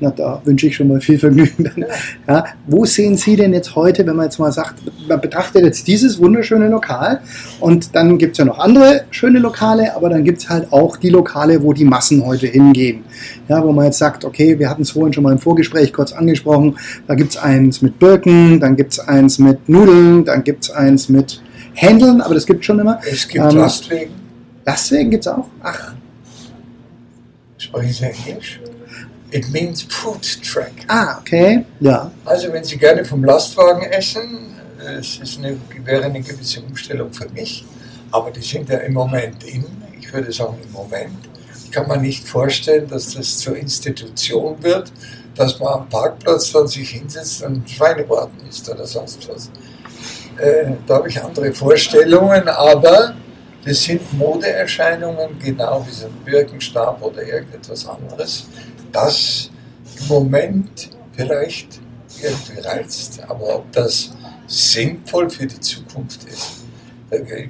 Na, 0.00 0.10
da 0.10 0.42
wünsche 0.44 0.66
ich 0.66 0.76
schon 0.76 0.88
mal 0.88 1.00
viel 1.00 1.18
Vergnügen. 1.18 1.70
Ja. 1.86 1.94
ja. 2.34 2.44
wo 2.66 2.84
sehen 2.84 3.16
Sie 3.16 3.36
denn 3.36 3.52
jetzt 3.52 3.74
heute, 3.76 4.06
wenn 4.06 4.16
man 4.16 4.26
jetzt 4.26 4.38
mal 4.38 4.52
sagt, 4.52 4.82
man 5.08 5.20
betrachtet 5.20 5.64
jetzt 5.64 5.86
dieses 5.86 6.18
wunderschöne 6.18 6.68
Lokal 6.68 7.20
und 7.60 7.94
dann 7.94 8.18
gibt 8.18 8.32
es 8.32 8.38
ja 8.38 8.44
noch 8.44 8.58
andere 8.58 9.04
schöne 9.10 9.38
Lokale, 9.38 9.94
aber 9.94 10.08
dann 10.08 10.24
gibt 10.24 10.38
es 10.38 10.48
halt 10.48 10.72
auch 10.72 10.96
die 10.96 11.10
Lokale, 11.10 11.62
wo 11.62 11.72
die 11.72 11.84
Massen 11.84 12.24
heute 12.24 12.46
hingehen. 12.46 13.04
Ja, 13.48 13.62
wo 13.64 13.72
man 13.72 13.86
jetzt 13.86 13.98
sagt, 13.98 14.24
okay, 14.24 14.58
wir 14.58 14.68
hatten 14.68 14.82
es 14.82 14.90
vorhin 14.90 15.12
schon 15.12 15.22
mal 15.22 15.32
im 15.32 15.38
Vorgespräch 15.38 15.92
kurz 15.92 16.12
angesprochen, 16.12 16.76
da 17.06 17.14
gibt 17.14 17.30
es 17.30 17.36
eins 17.36 17.82
mit 17.82 17.98
Birken, 17.98 18.60
dann 18.60 18.76
gibt 18.76 18.92
es 18.92 18.98
eins 18.98 19.38
mit 19.38 19.68
Nudeln, 19.68 20.24
dann 20.24 20.44
gibt 20.44 20.64
es 20.64 20.70
eins 20.70 21.08
mit 21.08 21.40
Händeln, 21.74 22.20
aber 22.20 22.34
das 22.34 22.46
gibt 22.46 22.60
es 22.60 22.66
schon 22.66 22.78
immer. 22.78 23.00
Es 23.08 23.28
gibt 23.28 23.44
ähm, 23.44 23.58
Lastwegen. 23.58 24.14
Lastwegen 24.64 25.10
gibt 25.10 25.26
es 25.26 25.32
auch? 25.32 25.46
Ach. 25.62 25.94
Sprechen 27.58 27.92
Sie 27.92 28.30
Englisch? 28.30 28.60
It 29.34 29.50
means 29.50 29.82
food 29.82 30.22
track. 30.44 30.84
Ah, 30.86 31.18
okay. 31.18 31.64
Ja. 31.80 32.08
Also 32.24 32.52
wenn 32.52 32.62
Sie 32.62 32.76
gerne 32.76 33.04
vom 33.04 33.24
Lastwagen 33.24 33.82
essen, 33.90 34.54
es 34.78 35.16
ist 35.16 35.38
eine, 35.38 35.58
wäre 35.82 36.04
eine 36.04 36.20
gewisse 36.20 36.60
Umstellung 36.60 37.12
für 37.12 37.28
mich, 37.30 37.64
aber 38.12 38.30
die 38.30 38.42
sind 38.42 38.68
ja 38.68 38.78
im 38.78 38.92
Moment 38.92 39.42
in, 39.42 39.64
ich 39.98 40.12
würde 40.12 40.30
sagen 40.30 40.56
im 40.62 40.70
Moment. 40.70 41.18
Ich 41.64 41.72
kann 41.72 41.88
mir 41.88 41.96
nicht 41.96 42.28
vorstellen, 42.28 42.86
dass 42.88 43.14
das 43.14 43.38
zur 43.38 43.56
Institution 43.56 44.62
wird, 44.62 44.92
dass 45.34 45.58
man 45.58 45.80
am 45.80 45.88
Parkplatz 45.88 46.52
dann 46.52 46.68
sich 46.68 46.90
hinsetzt 46.90 47.42
und 47.42 47.68
Schweinebraten 47.68 48.38
isst 48.48 48.70
oder 48.70 48.86
sonst 48.86 49.28
was. 49.28 49.50
Äh, 50.38 50.74
da 50.86 50.94
habe 50.94 51.08
ich 51.08 51.20
andere 51.20 51.52
Vorstellungen, 51.52 52.46
aber 52.46 53.16
das 53.64 53.82
sind 53.82 54.00
Modeerscheinungen, 54.12 55.40
genau 55.40 55.84
wie 55.88 55.92
so 55.92 56.06
ein 56.06 56.24
Birkenstab 56.24 57.02
oder 57.02 57.20
irgendetwas 57.24 57.84
anderes 57.88 58.46
das 58.94 59.50
im 60.00 60.08
Moment 60.08 60.90
vielleicht 61.12 61.80
irgendwie 62.22 62.60
reizt. 62.60 63.20
Aber 63.28 63.56
ob 63.56 63.72
das 63.72 64.10
sinnvoll 64.46 65.28
für 65.28 65.46
die 65.46 65.60
Zukunft 65.60 66.24
ist, 66.24 66.64
da 67.10 67.18
gehe 67.18 67.48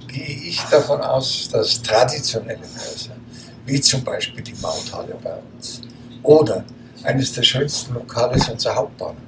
ich 0.48 0.60
davon 0.70 1.00
aus, 1.00 1.48
dass 1.50 1.80
traditionelle 1.80 2.60
Häuser, 2.60 3.16
wie 3.66 3.80
zum 3.80 4.02
Beispiel 4.02 4.42
die 4.42 4.54
Mauthalle 4.60 5.16
bei 5.22 5.36
uns, 5.54 5.80
oder 6.22 6.64
eines 7.02 7.32
der 7.32 7.42
schönsten 7.42 7.94
Lokale 7.94 8.36
ist 8.36 8.48
unser 8.48 8.74
Hauptbahnhof. 8.74 9.18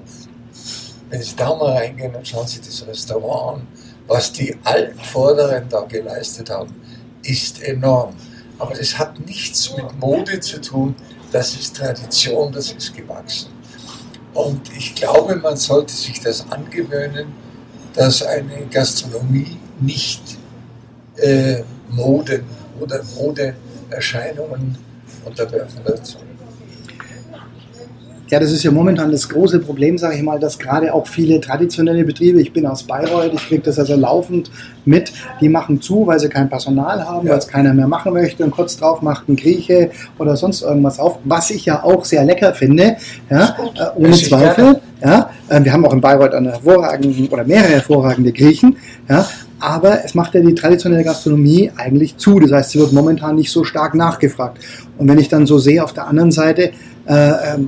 Wenn 1.08 1.22
Sie 1.22 1.36
da 1.36 1.54
mal 1.54 1.72
reingehen 1.76 2.14
und 2.14 2.26
schauen 2.26 2.46
Sie 2.46 2.60
das 2.60 2.86
Restaurant 2.86 3.60
an, 3.60 3.68
was 4.08 4.32
die 4.32 4.56
Altvorderen 4.64 5.68
da 5.68 5.82
geleistet 5.82 6.50
haben, 6.50 6.74
ist 7.22 7.62
enorm. 7.62 8.14
Aber 8.58 8.74
das 8.74 8.98
hat 8.98 9.18
nichts 9.20 9.74
mit 9.76 9.98
Mode 9.98 10.40
zu 10.40 10.60
tun, 10.60 10.94
das 11.36 11.54
ist 11.54 11.76
Tradition, 11.76 12.50
das 12.50 12.72
ist 12.72 12.96
gewachsen. 12.96 13.50
Und 14.32 14.74
ich 14.74 14.94
glaube, 14.94 15.36
man 15.36 15.54
sollte 15.58 15.92
sich 15.92 16.18
das 16.20 16.46
angewöhnen, 16.50 17.26
dass 17.92 18.22
eine 18.22 18.64
Gastronomie 18.70 19.58
nicht 19.78 20.22
äh, 21.16 21.62
Moden 21.90 22.42
oder 22.80 23.02
Modeerscheinungen 23.18 24.78
unterwerfen 25.26 25.84
wird. 25.84 26.16
Ja, 28.28 28.40
das 28.40 28.50
ist 28.50 28.64
ja 28.64 28.72
momentan 28.72 29.12
das 29.12 29.28
große 29.28 29.60
Problem, 29.60 29.98
sage 29.98 30.16
ich 30.16 30.22
mal, 30.22 30.40
dass 30.40 30.58
gerade 30.58 30.92
auch 30.92 31.06
viele 31.06 31.40
traditionelle 31.40 32.04
Betriebe, 32.04 32.40
ich 32.40 32.52
bin 32.52 32.66
aus 32.66 32.82
Bayreuth, 32.82 33.32
ich 33.34 33.46
kriege 33.46 33.62
das 33.62 33.78
also 33.78 33.94
laufend 33.94 34.50
mit, 34.84 35.12
die 35.40 35.48
machen 35.48 35.80
zu, 35.80 36.06
weil 36.06 36.18
sie 36.18 36.28
kein 36.28 36.48
Personal 36.48 37.04
haben, 37.04 37.26
ja. 37.26 37.32
weil 37.32 37.38
es 37.38 37.46
keiner 37.46 37.72
mehr 37.72 37.86
machen 37.86 38.12
möchte 38.12 38.44
und 38.44 38.50
kurz 38.50 38.76
drauf 38.76 39.00
macht 39.00 39.28
ein 39.28 39.36
Grieche 39.36 39.90
oder 40.18 40.36
sonst 40.36 40.62
irgendwas 40.62 40.98
auf, 40.98 41.18
was 41.24 41.50
ich 41.50 41.66
ja 41.66 41.84
auch 41.84 42.04
sehr 42.04 42.24
lecker 42.24 42.52
finde, 42.52 42.96
ja, 43.30 43.56
äh, 43.74 44.00
ohne 44.00 44.12
Zweifel. 44.12 44.80
Ja, 45.04 45.30
äh, 45.48 45.62
wir 45.62 45.72
haben 45.72 45.84
auch 45.84 45.92
in 45.92 46.00
Bayreuth 46.00 46.34
eine 46.34 46.52
hervorragende 46.52 47.28
oder 47.30 47.44
mehrere 47.44 47.74
hervorragende 47.74 48.32
Griechen, 48.32 48.76
ja, 49.08 49.26
aber 49.58 50.04
es 50.04 50.14
macht 50.14 50.34
ja 50.34 50.40
die 50.40 50.54
traditionelle 50.54 51.04
Gastronomie 51.04 51.70
eigentlich 51.76 52.16
zu. 52.16 52.38
Das 52.40 52.52
heißt, 52.52 52.70
sie 52.70 52.78
wird 52.78 52.92
momentan 52.92 53.36
nicht 53.36 53.50
so 53.50 53.64
stark 53.64 53.94
nachgefragt. 53.94 54.58
Und 54.98 55.08
wenn 55.08 55.18
ich 55.18 55.28
dann 55.28 55.46
so 55.46 55.58
sehe, 55.58 55.82
auf 55.82 55.92
der 55.92 56.06
anderen 56.06 56.30
Seite, 56.30 56.72
äh, 57.08 57.28
äh, 57.28 57.58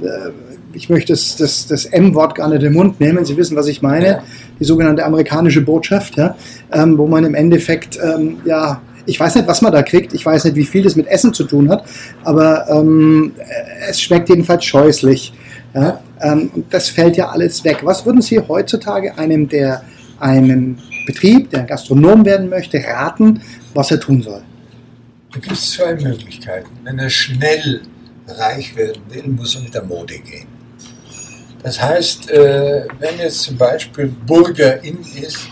ich 0.79 0.89
möchte 0.89 1.13
das, 1.13 1.37
das, 1.37 1.67
das 1.67 1.85
M-Wort 1.87 2.35
gar 2.37 2.49
nicht 2.49 2.59
in 2.59 2.65
den 2.65 2.73
Mund 2.75 3.01
nehmen, 3.01 3.25
Sie 3.25 3.37
wissen, 3.37 3.57
was 3.57 3.67
ich 3.67 3.83
meine, 3.83 4.07
Ja. 4.07 4.23
die 4.59 4.65
sogenannte 4.65 5.05
amerikanische 5.05 5.61
Botschaft, 5.61 6.17
ja, 6.17 6.37
ähm, 6.73 6.97
wo 6.97 7.07
man 7.07 7.25
im 7.25 7.35
Endeffekt, 7.35 7.99
ähm, 8.03 8.39
ja, 8.45 8.81
ich 9.07 9.19
weiß 9.19 9.35
nicht, 9.37 9.49
was 9.49 9.61
man 9.63 9.73
da 9.73 9.83
kriegt, 9.83 10.13
ich 10.15 10.25
weiß 10.25 10.45
nicht, 10.45 10.57
wie 10.57 10.65
viel 10.65 10.83
das 10.83 10.95
mit 10.95 11.07
Essen 11.07 11.33
zu 11.35 11.45
tun 11.45 11.69
hat, 11.71 11.85
aber 12.25 12.69
ähm, 12.71 13.33
es 13.89 14.01
schmeckt 14.01 14.29
jedenfalls 14.29 14.65
scheußlich. 14.65 15.33
Ja? 15.75 16.01
Ähm, 16.21 16.51
und 16.55 16.73
das 16.73 16.89
fällt 16.91 17.17
ja 17.17 17.29
alles 17.29 17.65
weg. 17.65 17.79
Was 17.83 18.05
würden 18.07 18.21
Sie 18.23 18.39
heutzutage 18.39 19.17
einem, 19.19 19.49
der 19.49 19.83
einen 20.21 20.79
Betrieb, 21.07 21.51
der 21.51 21.63
Gastronom 21.63 22.25
werden 22.25 22.49
möchte, 22.51 22.79
raten, 22.85 23.41
was 23.75 23.91
er 23.91 23.99
tun 24.01 24.23
soll? 24.23 24.43
Da 25.33 25.41
gibt 25.41 25.53
es 25.53 25.73
zwei 25.73 25.95
Möglichkeiten. 25.95 26.69
Wenn 26.85 26.99
er 26.99 27.09
schnell 27.11 27.81
reich 28.27 28.77
werden 28.77 29.01
will, 29.09 29.27
muss 29.29 29.55
er 29.57 29.63
mit 29.63 29.75
der 29.75 29.85
Mode 29.85 30.15
gehen. 30.19 30.58
Das 31.63 31.81
heißt, 31.81 32.31
äh, 32.31 32.87
wenn 32.99 33.19
jetzt 33.19 33.43
zum 33.43 33.57
Beispiel 33.57 34.07
Burger 34.07 34.83
in 34.83 35.01
ist, 35.01 35.49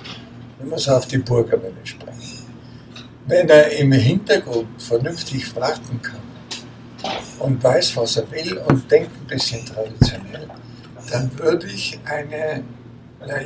dann 0.58 0.68
muss 0.68 0.86
er 0.86 0.98
auf 0.98 1.06
die 1.06 1.18
Burgerwelle 1.18 1.74
springen. 1.84 2.16
Wenn 3.26 3.48
er 3.48 3.70
im 3.72 3.90
Hintergrund 3.92 4.80
vernünftig 4.80 5.54
warten 5.56 6.00
kann 6.00 6.20
und 7.40 7.62
weiß, 7.62 7.96
was 7.96 8.16
er 8.16 8.30
will 8.30 8.56
und 8.58 8.90
denkt 8.90 9.10
ein 9.20 9.26
bisschen 9.26 9.66
traditionell, 9.66 10.48
dann 11.10 11.30
würde 11.38 11.66
ich 11.66 11.98
eine, 12.04 12.62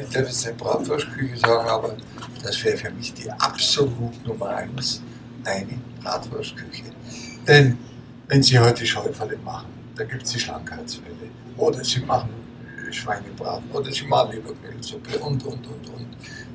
ich 0.03 0.11
darf 0.11 0.27
jetzt 0.27 0.47
eine 0.47 0.57
Bratwurstküche 0.57 1.39
sagen, 1.39 1.69
aber 1.69 1.97
das 2.43 2.63
wäre 2.63 2.77
für 2.77 2.91
mich 2.91 3.13
die 3.15 3.31
absolut 3.31 4.27
Nummer 4.27 4.49
eins, 4.57 5.03
eine 5.45 5.79
Bratwurstküche. 6.03 6.85
Denn 7.47 7.79
wenn 8.29 8.43
Sie 8.43 8.59
heute 8.59 8.85
Schäufele 8.85 9.39
machen, 9.39 9.67
da 9.97 10.05
gibt 10.05 10.23
es 10.25 10.33
die 10.33 10.41
Schlankheitswelle. 10.41 11.09
Oder 11.57 11.83
Sie 11.83 12.01
machen 12.01 12.40
äh, 12.91 12.93
Schweinebraten 12.93 13.71
oder 13.73 13.91
Leberquellsuppe 13.91 15.19
und, 15.21 15.45
und, 15.45 15.67
und, 15.67 15.89
und. 15.95 16.07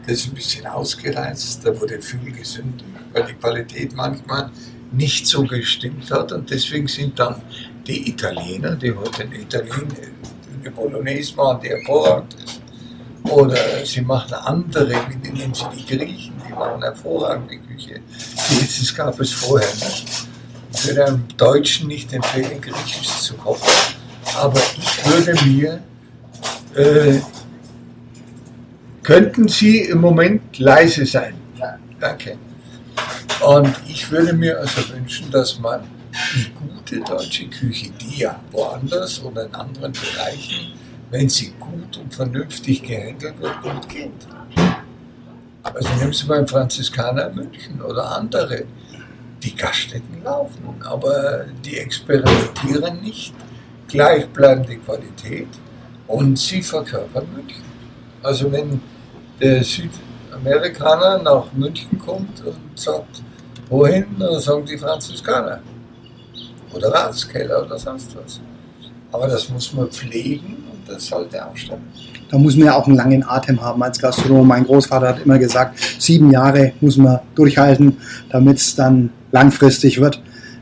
Das 0.08 0.14
ist 0.18 0.28
ein 0.28 0.36
bisschen 0.36 0.68
ausgereizt, 0.68 1.62
da 1.66 1.80
wurde 1.80 2.00
viel 2.02 2.32
gesünder, 2.32 2.84
weil 3.12 3.24
die 3.26 3.34
Qualität 3.34 3.96
manchmal 3.96 4.52
nicht 4.92 5.26
so 5.28 5.44
gestimmt 5.44 6.12
hat. 6.12 6.32
Und 6.32 6.50
deswegen 6.50 6.88
sind 6.88 7.18
dann 7.20 7.42
die 7.88 8.10
Italiener, 8.10 8.76
die 8.76 8.94
heute 8.94 9.24
eine 9.24 9.40
Italiener, 9.42 9.96
eine 10.62 10.72
Bolognese 10.72 11.36
machen, 11.36 11.60
die 11.64 11.70
hervorragend 11.70 12.36
ist. 12.36 12.62
Oder 13.32 13.58
sie 13.84 14.02
machen 14.02 14.36
andere, 14.36 14.92
wie 15.10 15.30
nehmen 15.32 15.54
sie 15.56 15.66
die 15.76 15.98
Griechen, 15.98 16.34
die 16.48 16.54
machen 16.54 16.82
hervorragende 16.84 17.58
Küche. 17.58 18.00
Die- 18.52 18.60
Das 18.60 18.94
gab 18.96 19.20
es 19.20 19.32
vorher 19.32 19.68
nicht. 19.74 20.28
Ich 20.72 20.88
würde 20.88 21.06
einem 21.06 21.24
Deutschen 21.36 21.88
nicht 21.88 22.14
empfehlen, 22.14 22.62
Griechisch 22.62 23.08
zu 23.22 23.34
kochen. 23.36 23.68
Aber 24.38 24.60
ich 24.78 25.06
würde 25.08 25.44
mir, 25.46 25.82
äh, 26.76 27.20
könnten 29.04 29.48
Sie 29.48 29.82
im 29.82 30.02
Moment 30.02 30.58
leise 30.58 31.06
sein? 31.06 31.36
Ja, 31.60 31.78
danke. 32.00 32.38
Und 33.46 33.76
ich 33.88 34.10
würde 34.10 34.34
mir 34.34 34.60
also 34.60 34.82
wünschen, 34.94 35.30
dass 35.32 35.60
man 35.60 35.82
die 36.34 36.52
gute 36.54 37.02
deutsche 37.02 37.48
Küche, 37.48 37.92
die 37.92 38.22
ja 38.22 38.40
woanders 38.52 39.24
oder 39.24 39.46
in 39.46 39.54
anderen 39.54 39.92
Bereichen, 39.92 40.74
wenn 41.12 41.30
sie 41.30 41.54
gut 41.60 41.98
und 41.98 42.14
vernünftig 42.14 42.84
gehandelt 42.84 43.40
wird, 43.40 43.62
gut 43.62 43.90
geht. 43.90 44.12
Also 45.62 45.90
nehmen 45.96 46.14
Sie 46.14 46.26
mal 46.28 46.40
einen 46.40 46.48
Franziskaner 46.48 47.30
in 47.30 47.36
München 47.36 47.82
oder 47.82 48.12
andere. 48.18 48.64
Die 49.44 49.56
Gaststätten 49.56 50.24
laufen, 50.24 50.76
aber 50.84 51.46
die 51.64 51.78
experimentieren 51.78 53.02
nicht. 53.02 53.34
Gleichbleibende 53.88 54.78
Qualität 54.78 55.48
und 56.08 56.38
sie 56.38 56.62
verkörpern 56.62 57.26
München. 57.34 57.64
Also 58.22 58.52
wenn 58.52 58.80
der 59.40 59.64
Südamerikaner 59.64 61.20
nach 61.22 61.52
München 61.54 61.98
kommt 62.00 62.44
und 62.46 62.58
sagt, 62.76 63.22
wohin, 63.70 64.06
dann 64.20 64.40
sagen 64.40 64.66
die 64.66 64.78
Franziskaner. 64.78 65.60
Oder 66.74 66.90
Ratskeller 66.90 67.66
oder 67.66 67.78
sonst 67.78 68.16
was. 68.16 68.40
Aber 69.12 69.28
das 69.28 69.50
muss 69.50 69.72
man 69.74 69.88
pflegen 69.88 70.64
und 70.72 70.90
das 70.90 71.06
sollte 71.06 71.46
auch 71.46 71.56
stimmen. 71.56 71.88
Da 72.30 72.38
muss 72.38 72.56
man 72.56 72.66
ja 72.66 72.76
auch 72.76 72.88
einen 72.88 72.98
langen 72.98 73.24
Atem 73.24 73.62
haben 73.62 73.82
als 73.84 74.00
Gastronom. 74.00 74.48
Mein 74.48 74.66
Großvater 74.66 75.10
hat 75.10 75.20
immer 75.24 75.38
gesagt, 75.38 75.80
sieben 76.00 76.32
Jahre 76.32 76.74
muss 76.82 76.98
man 76.98 77.20
durchhalten, 77.36 77.98
damit 78.30 78.58
es 78.58 78.76
dann 78.76 79.12
langfristig 79.32 80.02
wird. 80.02 80.22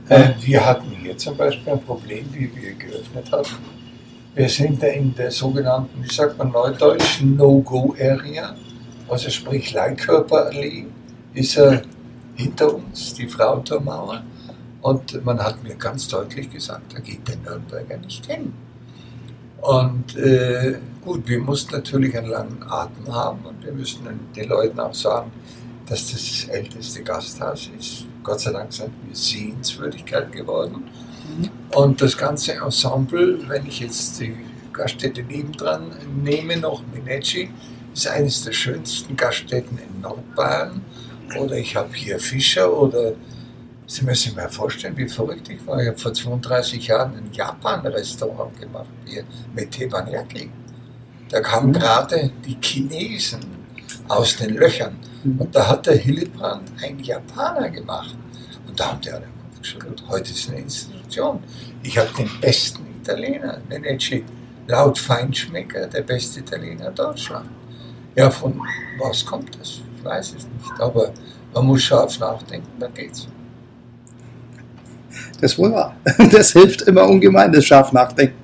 Äh, 0.10 0.32
wir 0.41 0.65
hatten 0.65 0.91
hier 1.02 1.17
zum 1.17 1.38
Beispiel 1.38 1.74
ein 1.74 1.82
Problem, 1.82 2.26
wie 2.34 2.52
wir 2.54 2.74
geöffnet 2.74 3.32
hatten. 3.32 3.83
Wir 4.36 4.50
sind 4.50 4.82
da 4.82 4.88
in 4.88 5.13
der 5.13 5.30
sogenannten, 5.30 6.04
wie 6.04 6.12
sagt 6.12 6.39
man 6.39 6.52
neudeutsch, 6.52 7.22
No-Go-Area, 7.22 8.56
also 9.08 9.30
sprich 9.30 9.74
Leihkörperallee, 9.74 10.88
ist 11.36 11.58
er 11.58 11.84
hinter 12.36 12.74
uns, 12.74 13.13
die 13.13 13.28
Frauentormauer. 13.28 14.24
Und 14.82 15.24
man 15.24 15.39
hat 15.39 15.63
mir 15.63 15.76
ganz 15.76 16.08
deutlich 16.08 16.50
gesagt, 16.50 16.96
da 16.96 17.00
geht 17.00 17.28
der 17.28 17.38
Nürnberger 17.38 17.98
nicht 17.98 18.26
hin. 18.26 18.54
Und 19.62 20.17
äh, 20.17 20.80
gut, 21.02 21.28
wir 21.28 21.39
mussten 21.39 21.76
natürlich 21.76 22.17
einen 22.17 22.30
langen 22.30 22.63
Atem 22.67 23.13
haben 23.13 23.46
und 23.46 23.63
wir 23.63 23.72
müssen 23.72 24.02
den 24.36 24.50
Leuten 24.50 24.80
auch 24.80 24.96
sagen, 24.96 25.32
dass 25.88 26.12
das 26.12 26.22
das 26.22 26.50
älteste 26.50 27.04
Gasthaus 27.04 27.69
ist. 27.80 28.06
Gott 28.24 28.39
sei 28.41 28.52
Dank 28.52 28.74
sind 28.74 28.91
wir 29.06 29.15
Sehenswürdigkeit 29.15 30.32
geworden. 30.32 30.86
Und 31.76 32.02
das 32.02 32.17
ganze 32.17 32.54
Ensemble, 32.54 33.39
wenn 33.48 33.65
ich 33.65 33.80
jetzt 33.80 34.19
die 34.19 34.36
Gaststätte 34.72 35.24
nebendran 35.24 35.91
nehme, 36.24 36.58
noch 36.58 36.84
Minecci, 36.93 37.50
ist 37.93 38.08
eines 38.08 38.43
der 38.43 38.54
schönsten 38.54 39.15
Gaststätten 39.15 39.78
in 39.78 40.02
Nordbayern. 40.02 40.82
Oder 41.39 41.58
ich 41.58 41.76
habe 41.76 41.93
hier 41.93 42.19
Fischer 42.19 42.72
oder 42.76 43.13
Sie 43.86 44.04
müssen 44.06 44.30
sich 44.30 44.36
mal 44.36 44.50
vorstellen, 44.50 44.96
wie 44.98 45.08
verrückt 45.08 45.50
ich 45.50 45.67
war. 45.67 45.80
Ich 45.82 45.88
habe 45.88 45.98
vor 45.98 46.13
32 46.13 46.88
Jahren 46.88 47.15
ein 47.15 47.30
Japan-Restaurant 47.34 48.60
gemacht, 48.60 48.88
hier 49.06 49.24
mit 49.54 49.72
Teppanyaki. 49.72 50.50
Da 51.30 51.41
kamen 51.41 51.67
Mhm. 51.69 51.74
gerade 51.74 52.32
die 52.46 52.58
Chinesen 52.62 53.41
aus 54.08 54.38
den 54.38 54.56
Löchern. 54.56 54.96
Und 55.24 55.54
da 55.54 55.67
hat 55.67 55.86
der 55.86 55.98
Hillebrand 55.98 56.72
einen 56.82 57.00
Japaner 57.04 57.69
gemacht. 57.69 58.15
Und 58.67 58.80
da 58.80 58.91
haben 58.91 59.02
die 59.02 59.12
alle. 59.12 59.28
Heute 60.08 60.32
ist 60.32 60.50
eine 60.50 60.60
Institution. 61.13 61.39
Ich 61.84 61.97
habe 61.97 62.10
den 62.17 62.30
besten 62.41 62.86
Italiener, 63.02 63.60
Menecci, 63.69 64.23
laut 64.67 64.97
Feinschmecker 64.97 65.88
der 65.88 66.02
beste 66.02 66.39
Italiener 66.39 66.91
Deutschland. 66.91 67.49
Ja, 68.15 68.30
von 68.30 68.60
was 68.99 69.26
kommt 69.26 69.58
das? 69.60 69.82
Ich 69.97 70.04
weiß 70.04 70.36
es 70.38 70.47
nicht. 70.47 70.80
Aber 70.80 71.12
man 71.54 71.65
muss 71.65 71.84
scharf 71.84 72.19
nachdenken, 72.19 72.67
dann 72.80 72.93
geht's. 72.93 73.28
Das 75.41 75.58
wohl 75.58 75.71
wahr. 75.71 75.95
Das 76.32 76.54
hilft 76.54 76.84
immer 76.84 77.04
ungemein, 77.04 77.52
das 77.52 77.65
scharf 77.65 77.91
nachdenken. 77.91 78.36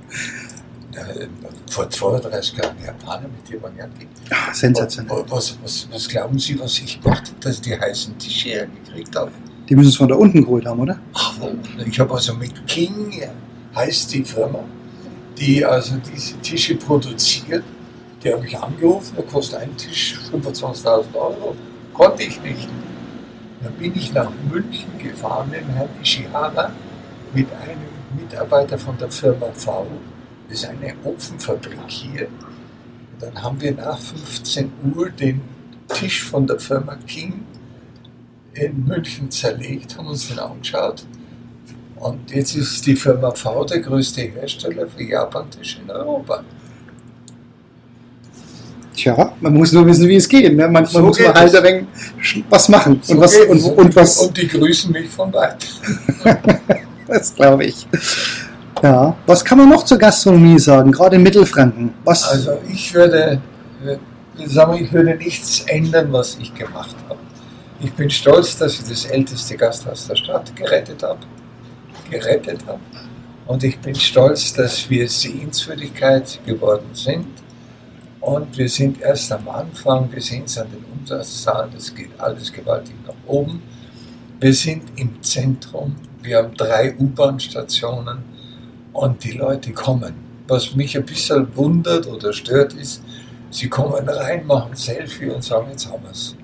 Vor 1.70 1.88
32 1.88 2.58
Jahren 2.58 2.76
Japaner 2.84 3.28
mit 3.28 3.46
Teppanyaki. 3.46 4.08
Ah, 4.32 4.52
sensationell. 4.54 5.24
Was, 5.30 5.56
was, 5.62 5.88
was 5.92 6.10
glauben 6.10 6.40
Sie, 6.40 6.60
was 6.60 6.80
ich 6.80 7.00
gemacht 7.00 7.28
habe, 7.28 7.40
dass 7.40 7.56
ich 7.56 7.62
die 7.62 7.80
heißen 7.80 8.18
Tische 8.18 8.50
hergekriegt 8.50 9.16
habe? 9.16 9.32
Die 9.70 9.76
müssen 9.76 9.90
es 9.90 9.98
von 9.98 10.08
da 10.08 10.16
unten 10.16 10.42
geholt 10.42 10.66
haben, 10.66 10.80
oder? 10.80 10.98
Ach? 11.14 11.36
Ich 11.86 12.00
habe 12.00 12.12
also 12.14 12.34
mit 12.34 12.66
King, 12.66 13.22
heißt 13.76 14.12
die 14.14 14.24
Firma, 14.24 14.64
die 15.38 15.64
also 15.64 15.96
diese 15.98 16.40
Tische 16.40 16.76
produziert, 16.76 17.64
die 18.24 18.34
habe 18.34 18.46
ich 18.48 18.58
angerufen, 18.58 19.14
da 19.16 19.22
kostet 19.22 19.60
ein 19.60 19.78
Tisch 19.78 20.18
25.000 20.34 21.14
Euro. 21.14 21.56
Konnte 21.94 22.24
ich 22.24 22.42
nicht. 22.42 22.68
Dann 23.62 23.74
bin 23.74 23.94
ich 23.96 24.12
nach 24.14 24.32
München 24.52 24.90
gefahren 24.98 25.50
mit 25.52 25.62
Herrn 25.76 25.90
Ishihara, 26.02 26.72
mit 27.34 27.48
einem 27.62 28.20
Mitarbeiter 28.20 28.78
von 28.78 28.98
der 28.98 29.12
Firma 29.12 29.48
V. 29.54 29.86
Das 30.48 30.64
ist 30.64 30.70
eine 30.70 30.96
Ofenfabrik 31.04 31.80
hier. 31.88 32.28
Und 32.28 33.22
dann 33.22 33.44
haben 33.44 33.62
wir 33.62 33.74
nach 33.74 34.00
15 34.00 34.72
Uhr 34.96 35.10
den 35.10 35.42
Tisch 35.90 36.24
von 36.24 36.48
der 36.48 36.60
Firma 36.60 36.96
King 37.06 37.44
in 38.60 38.86
München 38.86 39.30
zerlegt, 39.32 39.98
haben 39.98 40.08
uns 40.08 40.28
den 40.28 40.40
angeschaut. 40.40 41.04
Und 41.96 42.32
jetzt 42.32 42.56
ist 42.56 42.86
die 42.86 42.96
Firma 42.96 43.32
V 43.32 43.66
der 43.66 43.80
größte 43.80 44.22
Hersteller 44.22 44.88
für 44.88 45.04
Japantische 45.04 45.82
in 45.82 45.92
Europa. 45.92 46.44
Tja, 48.96 49.34
man 49.40 49.54
muss 49.54 49.72
nur 49.72 49.86
wissen, 49.86 50.08
wie 50.08 50.16
es 50.16 50.28
geht. 50.28 50.56
Ne? 50.56 50.68
Manchmal 50.68 51.02
So 51.02 51.08
muss 51.08 51.20
man 51.20 51.34
halt 51.34 51.56
ein 51.56 51.64
wenig 51.64 52.44
was 52.50 52.70
machen. 52.70 53.00
So 53.02 53.14
und, 53.14 53.22
was, 53.22 53.36
und, 53.38 53.64
und 53.64 53.96
was, 53.96 54.18
und 54.18 54.38
die 54.38 54.48
grüßen 54.48 54.92
mich 54.92 55.10
von 55.10 55.34
weit. 55.34 55.66
das 57.08 57.36
glaube 57.36 57.66
ich. 57.66 57.88
Ja, 58.82 59.16
was 59.26 59.44
kann 59.44 59.58
man 59.58 59.70
noch 59.70 59.84
zur 59.84 59.98
Gastronomie 59.98 60.60
sagen, 60.60 60.92
gerade 60.92 61.18
in 61.18 61.24
Mittelfranken? 61.24 61.94
Was, 62.06 62.30
Also 62.30 62.60
ich 62.72 62.94
würde, 62.94 63.42
äh, 63.86 64.48
sagen 64.48 64.74
wir, 64.74 64.82
ich 64.82 64.92
würde 64.92 65.16
nichts 65.16 65.64
ändern, 65.68 66.12
was 66.12 66.38
ich 66.40 66.54
gemacht 66.54 66.96
habe. 67.10 67.20
Ich 67.82 67.94
bin 67.94 68.10
stolz, 68.10 68.58
dass 68.58 68.78
ich 68.78 68.90
das 68.90 69.06
älteste 69.06 69.56
Gasthaus 69.56 70.06
der 70.06 70.18
Stadt 70.18 70.54
gerettet 70.54 71.02
habe. 71.02 71.22
Gerettet 72.10 72.66
habe. 72.68 72.82
Und 73.48 73.64
ich 73.64 73.80
bin 73.80 73.96
stolz, 73.96 74.54
dass 74.54 74.90
wir 74.90 75.08
Sehenswürdigkeit 75.08 76.42
geworden 76.46 76.90
sind. 76.94 77.28
Und 78.20 78.58
wir 78.58 78.68
sind 78.68 79.00
erst 79.00 79.32
am 79.32 79.48
Anfang, 79.48 80.12
wir 80.12 80.22
sehen 80.22 80.44
es 80.46 80.58
an 80.58 80.68
den 80.70 80.84
Umsatzzahlen, 81.00 81.72
das 81.74 81.96
geht 81.96 82.10
alles 82.18 82.52
gewaltig 82.52 82.96
nach 83.08 83.16
oben. 83.26 83.62
Wir 84.42 84.54
sind 84.54 84.84
im 84.98 85.24
Zentrum, 85.24 85.96
wir 86.22 86.40
haben 86.40 86.54
drei 86.58 86.94
U-Bahn-Stationen 86.98 88.24
und 88.92 89.24
die 89.24 89.32
Leute 89.32 89.72
kommen. 89.72 90.16
Was 90.50 90.76
mich 90.76 90.98
ein 90.98 91.06
bisschen 91.06 91.56
wundert 91.56 92.08
oder 92.08 92.34
stört 92.34 92.74
ist, 92.74 93.02
sie 93.52 93.70
kommen 93.70 94.10
rein, 94.10 94.46
machen 94.46 94.76
Selfie 94.76 95.30
und 95.30 95.46
sagen, 95.46 95.68
jetzt 95.72 95.90
haben 95.90 96.04
wir 96.04 96.12
es. 96.12 96.36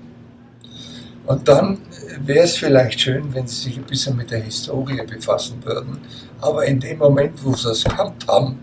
Und 1.26 1.48
dann 1.48 1.78
wäre 2.24 2.44
es 2.44 2.56
vielleicht 2.56 3.00
schön, 3.00 3.34
wenn 3.34 3.46
sie 3.46 3.64
sich 3.64 3.76
ein 3.76 3.84
bisschen 3.84 4.16
mit 4.16 4.30
der 4.30 4.40
Historie 4.40 5.02
befassen 5.04 5.64
würden. 5.64 5.98
Aber 6.40 6.64
in 6.64 6.78
dem 6.78 6.98
Moment, 6.98 7.44
wo 7.44 7.52
sie 7.54 7.70
es 7.70 7.84
gehabt 7.84 8.26
haben, 8.28 8.58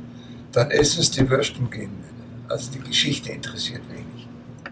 dann 0.51 0.71
essen 0.71 1.01
es 1.01 1.11
die 1.11 1.29
Würsten 1.29 1.69
gehen. 1.69 1.91
Also 2.47 2.71
die 2.71 2.79
Geschichte 2.79 3.31
interessiert 3.31 3.81
wenig. 3.89 4.27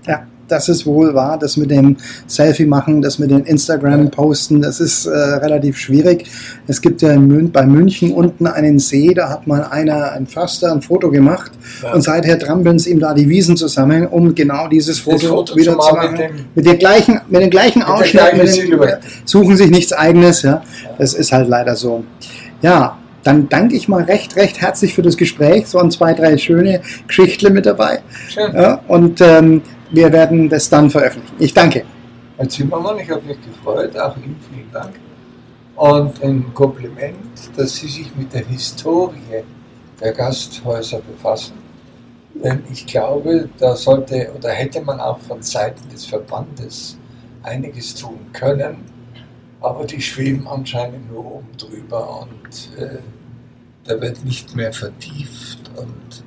Ja, 0.05 0.25
das 0.51 0.69
ist 0.69 0.85
wohl 0.85 1.13
wahr. 1.13 1.37
Das 1.39 1.57
mit 1.57 1.71
dem 1.71 1.97
Selfie 2.27 2.65
machen, 2.65 3.01
das 3.01 3.19
mit 3.19 3.31
dem 3.31 3.43
Instagram 3.45 4.11
posten, 4.11 4.61
das 4.61 4.79
ist 4.79 5.05
äh, 5.05 5.09
relativ 5.11 5.77
schwierig. 5.77 6.25
Es 6.67 6.81
gibt 6.81 7.01
ja 7.01 7.13
in 7.13 7.27
Mün 7.27 7.51
bei 7.51 7.65
München 7.65 8.11
unten 8.13 8.47
einen 8.47 8.79
See, 8.79 9.13
da 9.13 9.29
hat 9.29 9.47
mal 9.47 9.63
einer, 9.63 10.11
ein 10.11 10.27
Förster, 10.27 10.71
ein 10.71 10.81
Foto 10.81 11.09
gemacht 11.09 11.51
Ja. 11.83 11.93
und 11.93 12.01
seither 12.01 12.37
trampeln 12.37 12.79
sie 12.79 12.91
ihm 12.91 12.99
da 12.99 13.13
die 13.13 13.29
Wiesen 13.29 13.55
zusammen, 13.57 14.07
um 14.07 14.35
genau 14.35 14.67
dieses 14.67 14.99
Foto, 14.99 15.27
Foto 15.27 15.55
wieder 15.55 15.71
zu 15.71 15.77
machen 15.77 16.11
mit 16.11 16.19
dem- 16.21 16.31
Mit, 16.55 16.65
der 16.65 16.75
gleichen, 16.75 17.21
mit 17.29 17.41
dem 17.41 17.49
gleichen 17.49 17.83
Ausschnitt, 17.83 18.35
mit 18.37 18.99
suchen 19.25 19.55
sich 19.57 19.69
nichts 19.71 19.93
eigenes. 19.93 20.41
Ja, 20.41 20.61
das 20.97 21.13
ist 21.13 21.31
halt 21.31 21.47
leider 21.47 21.75
so. 21.75 22.03
Ja. 22.61 22.97
Dann 23.23 23.47
danke 23.49 23.75
ich 23.75 23.87
mal 23.87 24.01
recht, 24.01 24.35
recht 24.35 24.61
herzlich 24.61 24.95
für 24.95 25.03
das 25.03 25.15
Gespräch. 25.15 25.65
Es 25.65 25.75
waren 25.75 25.91
zwei, 25.91 26.15
drei 26.15 26.39
schöne 26.39 26.81
Geschichten 27.05 27.53
mit 27.53 27.67
dabei. 27.67 27.99
Schön. 28.29 28.51
Ja, 28.55 28.81
und 28.87 29.21
ähm, 29.21 29.61
wir 29.91 30.11
werden 30.11 30.49
das 30.49 30.69
dann 30.69 30.89
veröffentlichen. 30.89 31.35
Ich 31.39 31.53
danke. 31.53 31.83
Herr 32.37 32.49
Zimmermann, 32.49 32.99
ich 32.99 33.09
habe 33.09 33.21
mich 33.21 33.37
gefreut, 33.45 33.97
auch 33.97 34.15
Ihnen 34.17 34.37
vielen 34.49 34.71
Dank. 34.71 34.95
Und 35.75 36.23
ein 36.23 36.53
Kompliment, 36.53 37.55
dass 37.55 37.75
Sie 37.75 37.87
sich 37.87 38.15
mit 38.15 38.33
der 38.33 38.45
Historie 38.45 39.43
der 39.99 40.11
Gasthäuser 40.13 40.99
befassen. 41.01 41.53
Denn 42.33 42.63
ich 42.71 42.85
glaube, 42.85 43.49
da 43.57 43.75
sollte 43.75 44.31
oder 44.35 44.49
hätte 44.49 44.81
man 44.81 44.99
auch 44.99 45.19
von 45.19 45.41
Seiten 45.41 45.87
des 45.89 46.05
Verbandes 46.05 46.97
einiges 47.43 47.93
tun 47.95 48.19
können. 48.33 48.77
Aber 49.59 49.85
die 49.85 50.01
schweben 50.01 50.47
anscheinend 50.47 51.11
nur 51.11 51.25
oben 51.25 51.57
drüber 51.57 52.21
und 52.21 52.81
äh, 52.81 52.97
da 53.83 54.01
wird 54.01 54.23
nicht 54.25 54.55
mehr 54.55 54.73
vertieft. 54.73 55.69
Und 55.75 56.23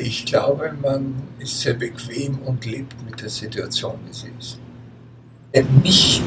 ich 0.00 0.24
glaube, 0.24 0.72
man 0.82 1.14
ist 1.38 1.60
sehr 1.60 1.74
bequem 1.74 2.38
und 2.44 2.64
lebt 2.64 2.94
mit 3.04 3.20
der 3.20 3.28
Situation, 3.28 3.94
wie 4.06 4.14
sie 4.14 4.30
ist. 4.38 4.58
Äh, 5.52 5.64
Nicht 5.82 6.22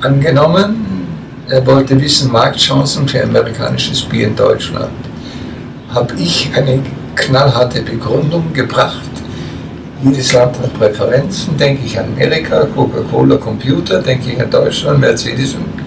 angenommen, 0.00 1.06
er 1.48 1.64
wollte 1.66 2.00
wissen, 2.00 2.30
Marktchancen 2.32 3.08
für 3.08 3.22
amerikanisches 3.22 4.02
Bier 4.02 4.26
in 4.28 4.36
Deutschland. 4.36 4.90
Habe 5.90 6.14
ich 6.18 6.50
eine 6.54 6.82
knallharte 7.14 7.82
Begründung 7.82 8.52
gebracht. 8.52 9.08
Jedes 10.04 10.32
Land 10.32 10.58
hat 10.58 10.74
Präferenzen. 10.74 11.56
Denke 11.56 11.86
ich 11.86 11.98
an 11.98 12.06
Amerika, 12.12 12.66
Coca-Cola, 12.74 13.36
Computer, 13.36 14.02
denke 14.02 14.32
ich 14.32 14.40
an 14.40 14.50
Deutschland, 14.50 15.00
Mercedes 15.00 15.54
und 15.54 15.76
Bier. 15.76 15.86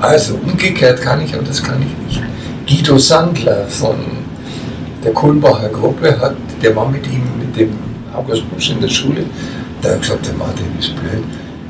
Also 0.00 0.34
umgekehrt 0.36 1.02
kann 1.02 1.20
ich, 1.22 1.34
aber 1.34 1.42
das 1.42 1.62
kann 1.62 1.82
ich 1.82 2.06
nicht. 2.06 2.22
Guido 2.66 2.98
Sandler 2.98 3.66
von 3.66 3.96
der 5.06 5.14
Kohlbacher 5.14 5.68
Gruppe 5.68 6.18
hat, 6.20 6.34
der 6.60 6.74
war 6.74 6.88
mit 6.88 7.06
ihm, 7.06 7.22
mit 7.38 7.56
dem 7.56 7.70
August 8.12 8.50
Busch 8.50 8.70
in 8.70 8.80
der 8.80 8.88
Schule, 8.88 9.24
der 9.82 9.92
hat 9.92 10.02
gesagt, 10.02 10.26
der 10.26 10.34
Martin 10.34 10.66
ist 10.78 10.96
blöd, 10.96 11.22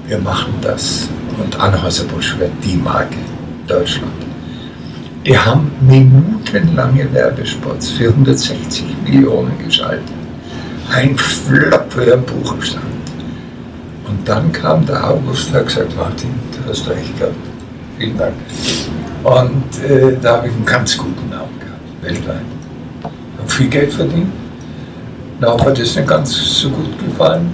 wir 0.06 0.18
machen 0.18 0.54
das. 0.62 1.08
Und 1.38 1.54
Anheuser-Busch 1.60 2.38
wird 2.38 2.52
die 2.64 2.76
Marke 2.76 3.18
Deutschland. 3.66 4.10
Die 5.26 5.36
haben 5.36 5.70
minutenlange 5.80 7.12
Werbespots 7.12 7.90
für 7.90 8.08
160 8.08 8.84
Millionen 9.04 9.52
geschaltet. 9.62 10.14
Ein 10.90 11.18
Flop 11.18 11.92
für 11.92 12.14
ein 12.14 12.22
Buchstand. 12.22 12.84
Und 14.08 14.26
dann 14.26 14.50
kam 14.50 14.86
der 14.86 15.10
August 15.10 15.48
und 15.48 15.56
hat 15.56 15.66
gesagt, 15.66 15.94
Martin, 15.94 16.30
du 16.52 16.70
hast 16.70 16.88
recht 16.88 17.18
gehabt. 17.18 17.34
Vielen 17.98 18.16
Dank. 18.16 18.34
Und 19.24 19.84
äh, 19.84 20.16
da 20.22 20.38
habe 20.38 20.46
ich 20.46 20.54
einen 20.54 20.64
ganz 20.64 20.96
guten 20.96 21.28
Namen 21.28 21.58
gehabt, 21.60 22.02
weltweit. 22.02 22.55
Viel 23.46 23.68
Geld 23.68 23.92
verdient. 23.92 24.32
Da 25.40 25.52
hat 25.58 25.78
das 25.78 25.96
nicht 25.96 26.08
ganz 26.08 26.32
so 26.34 26.70
gut 26.70 26.98
gefallen. 26.98 27.50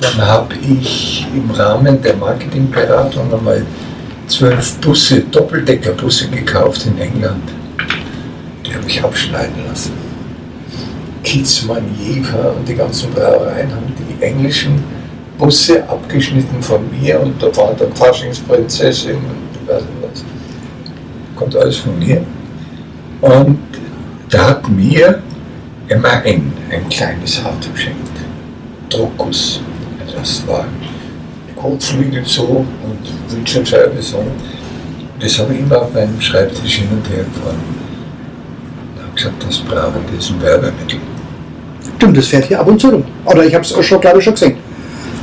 Dann 0.00 0.26
habe 0.26 0.54
ich 0.56 1.26
im 1.34 1.50
Rahmen 1.50 2.00
der 2.02 2.16
Marketingberatung 2.16 3.32
einmal 3.32 3.64
zwölf 4.26 4.76
Busse, 4.78 5.20
Doppeldeckerbusse 5.30 6.28
gekauft 6.28 6.86
in 6.86 6.98
England. 6.98 7.42
Die 8.64 8.74
habe 8.74 8.86
ich 8.86 9.02
abschneiden 9.02 9.66
lassen. 9.68 9.92
Kitzmann, 11.22 11.84
Jever 11.98 12.54
und 12.56 12.66
die 12.66 12.74
ganzen 12.74 13.10
Brauereien 13.12 13.70
haben 13.70 13.92
die 13.98 14.22
englischen 14.22 14.82
Busse 15.36 15.86
abgeschnitten 15.88 16.62
von 16.62 16.80
mir 16.90 17.20
und 17.20 17.42
da 17.42 17.54
war 17.56 17.74
dann 17.78 17.92
Faschingsprinzessin 17.94 19.16
und 19.16 19.68
weiß 19.68 19.82
nicht 19.82 19.92
was. 20.02 20.24
Kommt 21.36 21.56
alles 21.56 21.76
von 21.76 21.98
mir. 21.98 22.24
Und 23.20 23.58
da 24.30 24.50
hat 24.50 24.68
mir 24.68 25.22
MAN 25.88 26.52
ein 26.70 26.88
kleines 26.88 27.44
Auto 27.44 27.70
geschenkt. 27.72 28.10
Druckus, 28.88 29.60
ein 30.00 30.16
Lastwagen. 30.16 30.90
Kotflügel 31.56 32.24
so 32.24 32.64
und 32.84 33.34
Windschutzscheibe 33.36 34.00
so. 34.00 34.24
Das 35.20 35.38
habe 35.38 35.52
ich 35.52 35.60
immer 35.60 35.82
auf 35.82 35.92
meinem 35.92 36.18
Schreibtisch 36.20 36.76
hin 36.76 36.88
und 36.90 37.06
her 37.10 37.24
gefahren. 37.24 37.60
Da 38.96 39.02
habe 39.02 39.10
ich 39.14 39.22
gesagt, 39.22 39.44
das 39.46 39.58
brauche 39.58 39.98
ich, 40.06 40.16
das 40.16 40.24
ist 40.24 40.30
ein 40.30 40.42
Werbemittel. 40.42 40.98
Stimmt, 41.96 42.16
das 42.16 42.26
fährt 42.28 42.46
hier 42.46 42.60
ab 42.60 42.66
und 42.66 42.80
zu 42.80 42.88
rum. 42.88 43.04
Oder 43.26 43.44
ich 43.44 43.54
habe 43.54 43.62
es 43.62 43.84
schon, 43.84 44.00
glaube 44.00 44.18
ich, 44.18 44.24
schon 44.24 44.32
gesehen. 44.32 44.56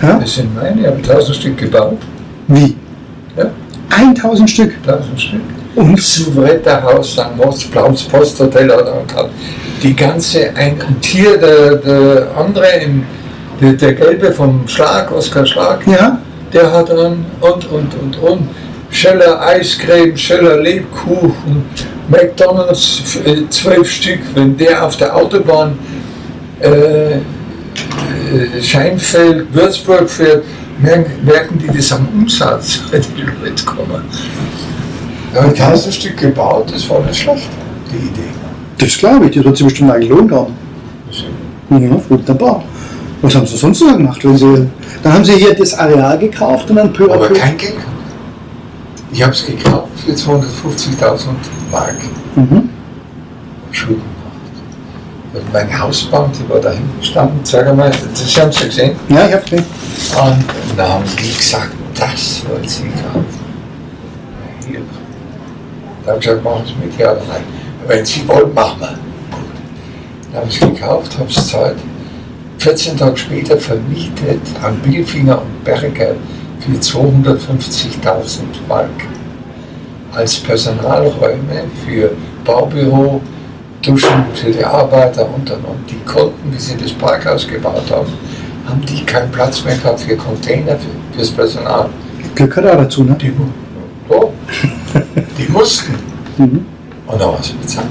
Ja? 0.01 0.19
Das 0.19 0.35
sind 0.35 0.53
meine, 0.53 0.79
ich 0.79 0.85
habe 0.85 0.97
1000 0.97 1.35
Stück 1.35 1.57
gebaut. 1.57 1.97
Wie? 2.47 2.75
Ja, 3.35 3.49
1000 3.89 4.49
Stück. 4.49 4.75
1000 4.85 5.19
Stück. 5.19 5.41
Und? 5.77 6.01
Souveretta-Haus, 6.01 7.11
St. 7.13 7.35
Moritz, 7.37 7.63
Blaues 7.65 8.03
Posthotel 8.03 8.71
hat 8.71 8.87
er 8.87 9.03
gehabt. 9.07 9.29
Die 9.83 9.95
ganze, 9.95 10.49
ein, 10.55 10.81
und 10.81 11.05
hier 11.05 11.37
der, 11.37 11.75
der 11.75 12.27
andere, 12.35 12.65
im, 12.83 13.03
der, 13.61 13.73
der 13.73 13.93
Gelbe 13.93 14.31
vom 14.31 14.67
Schlag, 14.67 15.11
Oskar 15.11 15.45
Schlag, 15.45 15.85
Ja? 15.85 16.19
der 16.51 16.71
hat 16.71 16.89
dann 16.89 17.25
und, 17.41 17.71
und, 17.71 17.93
und, 18.01 18.17
und. 18.17 18.49
Schöller 18.89 19.39
Eiscreme, 19.45 20.17
Schöller 20.17 20.57
Lebkuchen, 20.61 21.63
McDonalds, 22.07 23.17
äh, 23.23 23.47
zwölf 23.49 23.91
Stück. 23.91 24.21
Wenn 24.33 24.57
der 24.57 24.83
auf 24.83 24.97
der 24.97 25.15
Autobahn 25.15 25.77
äh, 26.59 27.17
äh, 27.17 27.19
Scheinfeld, 28.63 29.53
Würzburg 29.53 30.09
fährt, 30.09 30.43
merken, 30.79 31.23
merken 31.23 31.59
die 31.59 31.77
das 31.77 31.91
am 31.91 32.07
Umsatz, 32.17 32.79
wenn 32.89 33.01
die 33.15 33.21
Leute 33.21 33.63
kommen. 33.63 34.03
Ja, 35.37 35.43
1000 35.43 35.93
Stück 35.93 36.17
gebaut, 36.17 36.71
das 36.73 36.89
war 36.89 36.99
nicht 37.01 37.15
schlecht, 37.19 37.47
die 37.91 37.97
Idee. 38.07 38.29
Das 38.79 38.97
glaube 38.97 39.25
ich, 39.27 39.35
das 39.35 39.43
wird 39.45 39.57
sich 39.57 39.65
bestimmt 39.67 39.89
mal 39.89 39.99
gelohnt 39.99 40.31
haben. 40.31 40.53
Ja, 41.69 42.09
wunderbar. 42.09 42.63
Was 43.21 43.35
haben 43.35 43.45
Sie 43.45 43.55
sonst 43.55 43.81
noch 43.81 43.97
gemacht? 43.97 44.23
Wenn 44.23 44.35
Sie, 44.37 44.67
dann 45.03 45.13
haben 45.13 45.23
Sie 45.25 45.33
hier 45.33 45.53
das 45.53 45.75
Areal 45.77 46.17
gekauft 46.17 46.69
und 46.71 46.77
dann 46.77 46.91
peu 46.91 47.11
Aber 47.11 47.27
peu. 47.27 47.35
kein 47.35 47.55
Geld. 47.55 47.75
Ich 49.11 49.21
habe 49.21 49.31
es 49.31 49.45
gekauft 49.45 49.89
für 50.05 50.11
250.000 50.11 51.27
Mark. 51.71 51.95
Mhm. 52.35 52.69
Schulden 53.71 54.01
gemacht. 54.01 55.45
Und 55.45 55.53
meine 55.53 55.79
Hausbank, 55.79 56.33
die 56.33 56.49
war 56.49 56.59
da 56.59 56.71
hinten 56.71 56.99
gestanden, 56.99 57.39
sag 57.43 57.75
mal, 57.75 57.91
das 57.91 58.39
haben 58.41 58.51
Sie 58.51 58.65
gesehen. 58.65 58.95
Ja, 59.09 59.27
ich 59.27 59.33
habe 59.33 59.43
gesehen. 59.43 59.65
Und 60.19 60.77
dann 60.77 60.89
haben 60.89 61.03
die 61.21 61.37
gesagt, 61.37 61.73
das 61.93 62.43
wollen 62.49 62.67
Sie 62.67 62.83
kaufen. 62.89 63.36
Hier. 66.07 66.13
Da 66.13 66.13
habe 66.13 66.19
ich 66.19 66.25
gesagt, 66.25 66.43
machen 66.43 66.63
Sie 66.65 66.85
mit, 66.85 66.97
ja 66.97 67.11
oder 67.11 67.21
nein. 67.27 67.43
Wenn 67.87 68.05
Sie 68.05 68.27
wollen, 68.27 68.53
machen 68.53 68.79
wir. 68.79 68.87
Gut. 68.87 69.45
Dann 70.31 70.41
habe 70.41 70.49
ich 70.49 70.61
es 70.61 70.67
gekauft, 70.67 71.17
habe 71.17 71.29
es 71.29 71.35
gezahlt. 71.35 71.77
14 72.59 72.97
Tage 72.97 73.17
später 73.17 73.57
vermietet 73.57 74.41
an 74.63 74.77
Billfinger 74.79 75.41
und 75.41 75.63
Berger 75.63 76.15
für 76.59 76.71
250.000 76.71 78.41
Mark 78.67 78.89
als 80.11 80.39
Personalräume 80.39 81.65
für 81.85 82.11
Baubüro, 82.43 83.21
Duschen 83.83 84.25
für 84.33 84.51
die 84.51 84.63
Arbeiter 84.65 85.25
und 85.25 85.49
und 85.51 85.63
und. 85.63 85.89
Die 85.89 85.99
konnten, 86.11 86.51
wie 86.51 86.57
sie 86.57 86.75
das 86.75 86.91
Parkhaus 86.93 87.47
gebaut 87.47 87.91
haben, 87.91 88.11
haben 88.67 88.81
die 88.85 89.05
keinen 89.05 89.31
Platz 89.31 89.63
mehr 89.63 89.77
gehabt 89.77 89.99
für 89.99 90.17
Container 90.17 90.77
für, 90.77 91.15
fürs 91.15 91.29
Personal. 91.29 91.89
Glück 92.33 92.57
hat 92.57 92.65
er 92.65 92.77
dazu, 92.77 93.03
ne? 93.03 93.15
Die, 93.21 93.31
so, 94.09 94.33
Die 95.37 95.51
mussten. 95.51 95.93
Mhm. 96.37 96.65
Und 97.07 97.21
auch 97.21 97.39
was 97.39 97.49
bezahlt. 97.49 97.87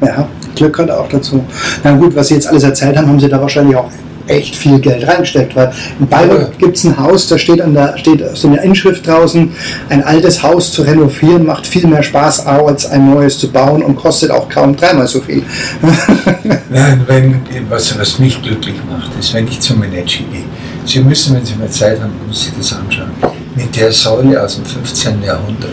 Ja, 0.00 0.28
Glück 0.54 0.76
gehört 0.76 0.90
auch 0.90 1.08
dazu. 1.08 1.44
Na 1.82 1.92
gut, 1.96 2.14
was 2.14 2.28
Sie 2.28 2.34
jetzt 2.34 2.46
alles 2.46 2.62
erzählt 2.62 2.96
haben, 2.96 3.08
haben 3.08 3.20
Sie 3.20 3.28
da 3.28 3.40
wahrscheinlich 3.40 3.76
auch 3.76 3.90
echt 4.28 4.54
viel 4.54 4.78
Geld 4.78 5.06
reingesteckt, 5.06 5.56
weil 5.56 5.72
in 5.98 6.06
Bayreuth 6.06 6.50
ja. 6.52 6.58
gibt 6.58 6.76
es 6.76 6.84
ein 6.84 6.98
Haus, 6.98 7.28
da 7.28 7.38
steht 7.38 7.60
an 7.60 7.74
der 7.74 7.96
steht 7.96 8.22
so 8.34 8.48
eine 8.48 8.62
Inschrift 8.62 9.06
draußen, 9.06 9.50
ein 9.88 10.04
altes 10.04 10.42
Haus 10.42 10.72
zu 10.72 10.82
renovieren 10.82 11.46
macht 11.46 11.66
viel 11.66 11.86
mehr 11.86 12.02
Spaß 12.02 12.46
als 12.46 12.86
ein 12.90 13.10
neues 13.10 13.38
zu 13.38 13.50
bauen 13.50 13.82
und 13.82 13.96
kostet 13.96 14.30
auch 14.30 14.48
kaum 14.48 14.76
dreimal 14.76 15.06
so 15.06 15.20
viel. 15.20 15.42
Nein, 16.70 17.02
wenn, 17.06 17.40
was, 17.68 17.98
was 17.98 18.18
mich 18.18 18.40
glücklich 18.42 18.76
macht, 18.88 19.10
ist, 19.18 19.32
wenn 19.34 19.48
ich 19.48 19.60
zum 19.60 19.80
Menechi 19.80 20.24
gehe. 20.24 20.44
Sie 20.84 21.00
müssen, 21.00 21.34
wenn 21.34 21.44
Sie 21.44 21.54
mal 21.54 21.68
Zeit 21.70 22.00
haben, 22.00 22.12
muss 22.26 22.44
sich 22.44 22.52
das 22.56 22.72
anschauen. 22.74 23.37
Mit 23.58 23.74
der 23.74 23.90
Säule 23.90 24.40
aus 24.40 24.54
dem 24.54 24.64
15. 24.64 25.20
Jahrhundert, 25.20 25.72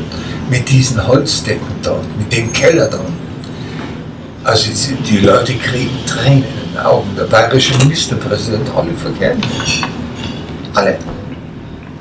mit 0.49 0.67
diesen 0.67 1.05
Holzdecken 1.07 1.67
dort, 1.83 2.03
mit 2.17 2.33
dem 2.35 2.51
Keller 2.51 2.87
dort. 2.87 3.03
Also 4.43 4.71
die 5.07 5.19
Leute 5.19 5.53
kriegen 5.53 5.95
Tränen 6.07 6.45
den 6.73 6.83
Augen. 6.83 7.11
Der 7.15 7.25
bayerische 7.25 7.77
Ministerpräsident, 7.77 8.67
alle 8.75 8.91
verkehren. 8.93 9.39
Alle. 10.73 10.97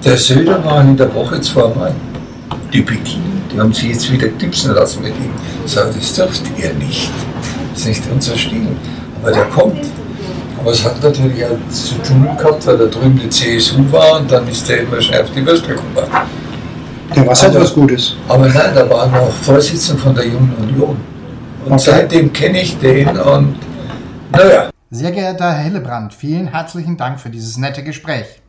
Der 0.02 0.16
Söder 0.16 0.64
war 0.64 0.80
in 0.80 0.96
der 0.96 1.14
Woche 1.14 1.38
zweimal. 1.42 1.94
Die 2.72 2.80
Peking, 2.80 3.22
die 3.52 3.60
haben 3.60 3.74
sich 3.74 3.90
jetzt 3.90 4.10
wieder 4.10 4.28
gipsen 4.28 4.74
lassen 4.74 5.02
mit 5.02 5.12
ihm. 5.12 5.32
Sagt, 5.66 5.94
das 5.96 6.14
dürft 6.14 6.44
ihr 6.56 6.72
nicht. 6.72 7.10
Das 7.74 7.80
ist 7.80 7.88
nicht 7.88 8.02
unser 8.10 8.38
Stil. 8.38 8.68
Aber 9.20 9.32
der 9.32 9.44
kommt. 9.44 9.84
Aber 10.64 10.72
es 10.72 10.82
hat 10.82 11.02
natürlich 11.02 11.44
auch 11.44 11.58
zu 11.68 11.94
tun 11.96 12.26
gehabt, 12.38 12.66
weil 12.66 12.78
da 12.78 12.86
drüben 12.86 13.20
die 13.22 13.28
CSU 13.28 13.84
war 13.92 14.18
und 14.18 14.32
dann 14.32 14.48
ist 14.48 14.66
der 14.66 14.80
immer 14.80 14.98
schnell 14.98 15.22
auf 15.22 15.30
die 15.30 15.44
Würstel 15.44 15.74
gekommen. 15.74 16.08
Ja, 17.14 17.26
was 17.26 17.42
hat 17.42 17.54
was 17.54 17.74
Gutes. 17.74 18.16
Aber 18.26 18.48
nein, 18.48 18.74
da 18.74 18.88
war 18.88 19.06
noch 19.08 19.30
Vorsitzender 19.30 20.02
von 20.02 20.14
der 20.14 20.24
Jungen 20.24 20.54
Union. 20.58 20.96
Und 21.66 21.72
okay. 21.72 21.82
seitdem 21.84 22.32
kenne 22.32 22.62
ich 22.62 22.78
den 22.78 23.08
und 23.08 23.56
naja. 24.32 24.70
Sehr 24.90 25.12
geehrter 25.12 25.52
Herr 25.52 25.64
Hillebrand, 25.64 26.14
vielen 26.14 26.48
herzlichen 26.48 26.96
Dank 26.96 27.20
für 27.20 27.28
dieses 27.28 27.58
nette 27.58 27.82
Gespräch. 27.82 28.40